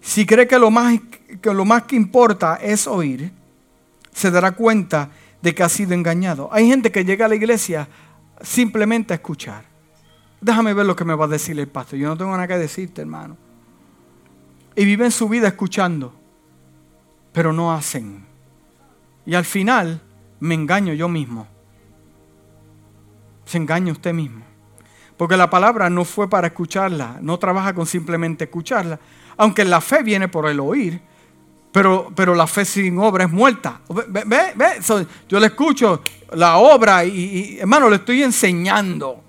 [0.00, 1.00] Si cree que lo más
[1.40, 3.32] que, lo más que importa es oír,
[4.14, 5.10] se dará cuenta
[5.42, 6.48] de que ha sido engañado.
[6.50, 7.88] Hay gente que llega a la iglesia
[8.40, 9.64] simplemente a escuchar.
[10.40, 11.98] Déjame ver lo que me va a decir el pastor.
[11.98, 13.36] Yo no tengo nada que decirte, hermano.
[14.76, 16.14] Y viven su vida escuchando,
[17.32, 18.24] pero no hacen.
[19.26, 20.00] Y al final
[20.40, 21.46] me engaño yo mismo.
[23.44, 24.44] Se engaña usted mismo.
[25.16, 28.98] Porque la palabra no fue para escucharla, no trabaja con simplemente escucharla.
[29.36, 31.00] Aunque la fe viene por el oír,
[31.74, 33.80] pero, pero la fe sin obra es muerta.
[33.88, 34.22] Ve,
[34.54, 34.80] ve,
[35.28, 36.02] yo le escucho
[36.34, 39.24] la obra y, hermano, le estoy enseñando.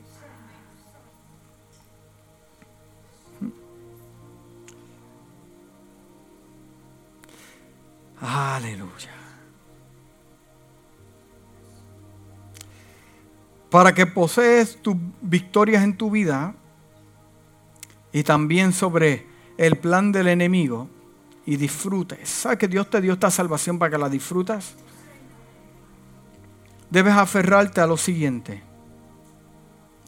[8.21, 9.09] Aleluya.
[13.71, 16.53] Para que posees tus victorias en tu vida
[18.13, 19.25] y también sobre
[19.57, 20.89] el plan del enemigo,
[21.45, 22.27] y disfrutes.
[22.27, 24.75] ¿Sabes que Dios te dio esta salvación para que la disfrutas?
[26.89, 28.63] Debes aferrarte a lo siguiente.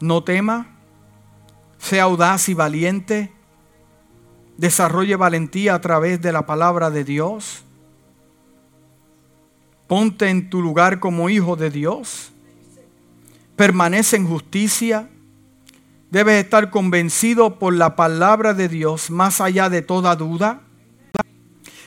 [0.00, 0.76] No tema,
[1.78, 3.32] sea audaz y valiente,
[4.56, 7.62] desarrolle valentía a través de la palabra de Dios.
[9.86, 12.30] Ponte en tu lugar como hijo de Dios.
[13.56, 15.08] Permanece en justicia.
[16.10, 20.60] Debes estar convencido por la palabra de Dios más allá de toda duda.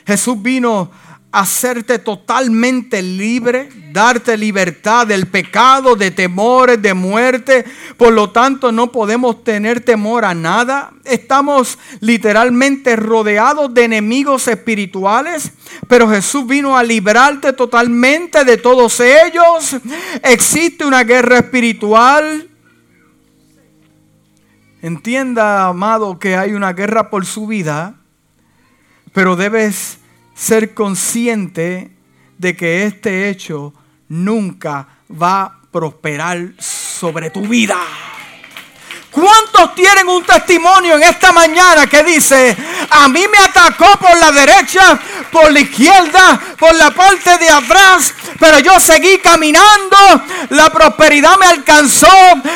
[0.06, 0.90] Jesús vino
[1.32, 7.64] hacerte totalmente libre, darte libertad del pecado, de temores, de muerte.
[7.96, 10.92] Por lo tanto, no podemos tener temor a nada.
[11.04, 15.52] Estamos literalmente rodeados de enemigos espirituales,
[15.88, 19.76] pero Jesús vino a librarte totalmente de todos ellos.
[20.22, 22.50] Existe una guerra espiritual.
[24.82, 28.01] Entienda, amado, que hay una guerra por su vida,
[29.12, 29.98] pero debes
[30.34, 31.90] ser consciente
[32.38, 33.72] de que este hecho
[34.08, 37.78] nunca va a prosperar sobre tu vida.
[39.10, 42.56] ¿Cuántos tienen un testimonio en esta mañana que dice,
[42.88, 44.98] a mí me atacó por la derecha,
[45.32, 49.96] por la izquierda, por la parte de atrás, pero yo seguí caminando,
[50.50, 52.12] la prosperidad me alcanzó,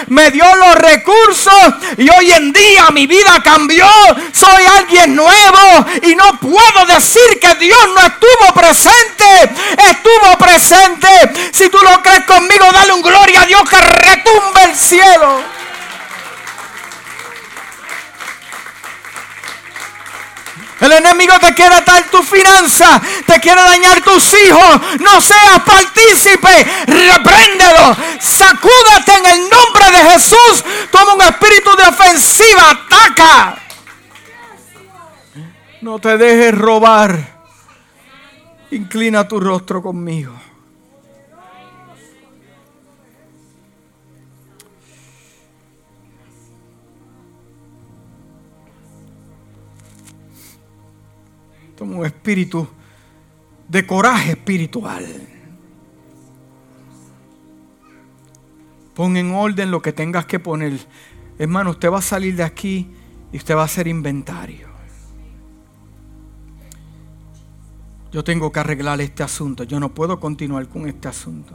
[0.08, 1.54] me dio los recursos
[1.96, 3.88] y hoy en día mi vida cambió,
[4.32, 9.54] soy alguien nuevo y no puedo decir que Dios no estuvo presente,
[9.90, 11.08] estuvo presente.
[11.52, 15.56] Si tú lo crees conmigo, dale un gloria a Dios que retumbe el cielo.
[20.80, 24.80] El enemigo te quiere atar tu finanza, te quiere dañar tus hijos.
[25.00, 27.96] No seas partícipe, repréndelo.
[28.20, 30.64] Sacúdate en el nombre de Jesús.
[30.90, 33.58] Toma un espíritu de ofensiva, ataca.
[35.80, 37.36] No te dejes robar.
[38.70, 40.34] Inclina tu rostro conmigo.
[51.76, 52.66] Toma un espíritu
[53.68, 55.04] de coraje espiritual.
[58.94, 60.78] Pon en orden lo que tengas que poner.
[61.38, 62.88] Hermano, usted va a salir de aquí
[63.30, 64.68] y usted va a hacer inventario.
[68.10, 69.64] Yo tengo que arreglar este asunto.
[69.64, 71.54] Yo no puedo continuar con este asunto.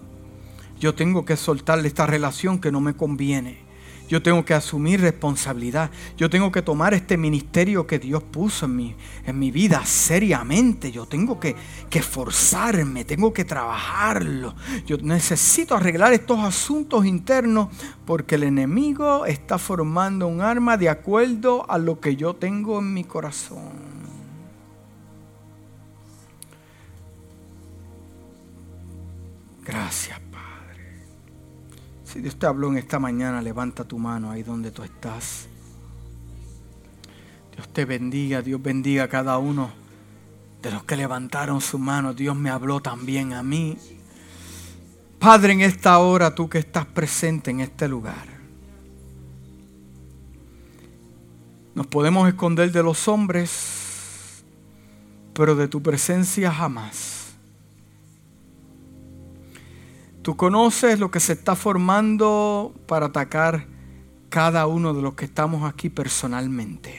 [0.80, 3.71] Yo tengo que soltarle esta relación que no me conviene.
[4.12, 5.90] Yo tengo que asumir responsabilidad.
[6.18, 10.92] Yo tengo que tomar este ministerio que Dios puso en mi, en mi vida seriamente.
[10.92, 11.56] Yo tengo que,
[11.90, 14.54] que esforzarme, tengo que trabajarlo.
[14.86, 17.70] Yo necesito arreglar estos asuntos internos
[18.06, 22.94] porque el enemigo está formando un arma de acuerdo a lo que yo tengo en
[22.94, 23.72] mi corazón.
[29.64, 30.20] Gracias,
[32.12, 35.48] si Dios te habló en esta mañana, levanta tu mano ahí donde tú estás.
[37.56, 39.72] Dios te bendiga, Dios bendiga a cada uno
[40.62, 42.14] de los que levantaron su mano.
[42.14, 43.78] Dios me habló también a mí.
[45.20, 48.28] Padre, en esta hora, tú que estás presente en este lugar,
[51.74, 54.44] nos podemos esconder de los hombres,
[55.34, 57.21] pero de tu presencia jamás.
[60.22, 63.66] Tú conoces lo que se está formando para atacar
[64.30, 66.96] cada uno de los que estamos aquí personalmente.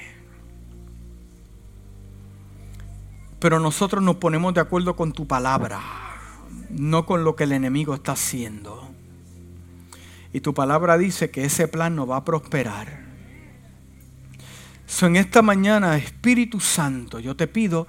[3.38, 5.80] Pero nosotros nos ponemos de acuerdo con tu palabra,
[6.70, 8.90] no con lo que el enemigo está haciendo.
[10.32, 13.02] Y tu palabra dice que ese plan no va a prosperar.
[14.86, 17.86] So, en esta mañana, Espíritu Santo, yo te pido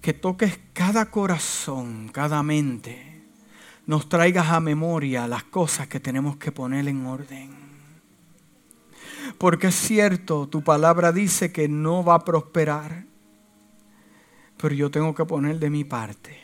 [0.00, 3.13] que toques cada corazón, cada mente
[3.86, 7.50] nos traigas a memoria las cosas que tenemos que poner en orden.
[9.38, 13.04] Porque es cierto, tu palabra dice que no va a prosperar,
[14.56, 16.40] pero yo tengo que poner de mi parte.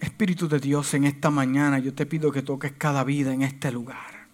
[0.00, 3.70] Espíritu de Dios, en esta mañana yo te pido que toques cada vida en este
[3.70, 4.28] lugar.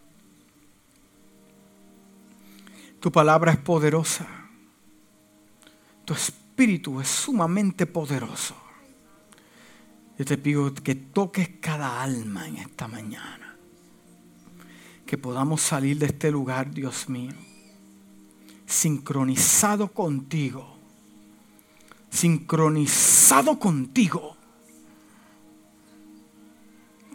[3.00, 4.26] Tu palabra es poderosa.
[6.04, 8.65] Tu espíritu es sumamente poderoso.
[10.18, 13.56] Yo te pido que toques cada alma en esta mañana.
[15.04, 17.32] Que podamos salir de este lugar, Dios mío,
[18.66, 20.76] sincronizado contigo.
[22.10, 24.36] Sincronizado contigo.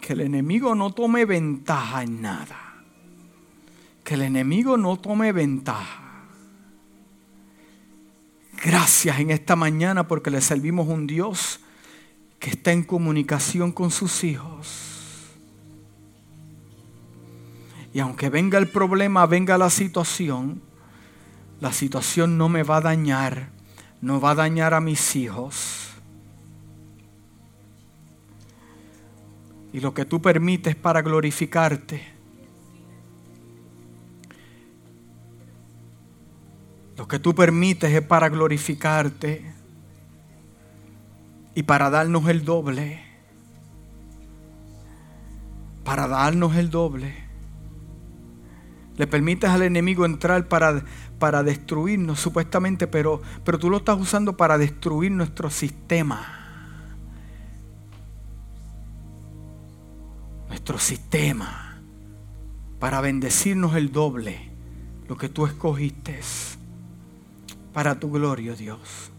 [0.00, 2.84] Que el enemigo no tome ventaja en nada.
[4.04, 6.28] Que el enemigo no tome ventaja.
[8.64, 11.58] Gracias en esta mañana porque le servimos un Dios
[12.42, 15.30] que está en comunicación con sus hijos.
[17.94, 20.60] Y aunque venga el problema, venga la situación,
[21.60, 23.50] la situación no me va a dañar,
[24.00, 25.90] no va a dañar a mis hijos.
[29.72, 32.02] Y lo que tú permites para glorificarte.
[36.96, 39.51] Lo que tú permites es para glorificarte
[41.54, 43.02] y para darnos el doble.
[45.84, 47.14] Para darnos el doble.
[48.96, 50.84] Le permites al enemigo entrar para,
[51.18, 56.20] para destruirnos, supuestamente, pero, pero tú lo estás usando para destruir nuestro sistema.
[60.48, 61.80] Nuestro sistema.
[62.78, 64.50] Para bendecirnos el doble.
[65.08, 66.20] Lo que tú escogiste.
[67.72, 69.11] Para tu gloria, Dios.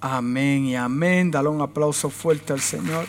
[0.00, 1.30] Amén y amén.
[1.30, 3.06] Dale un aplauso fuerte al Señor.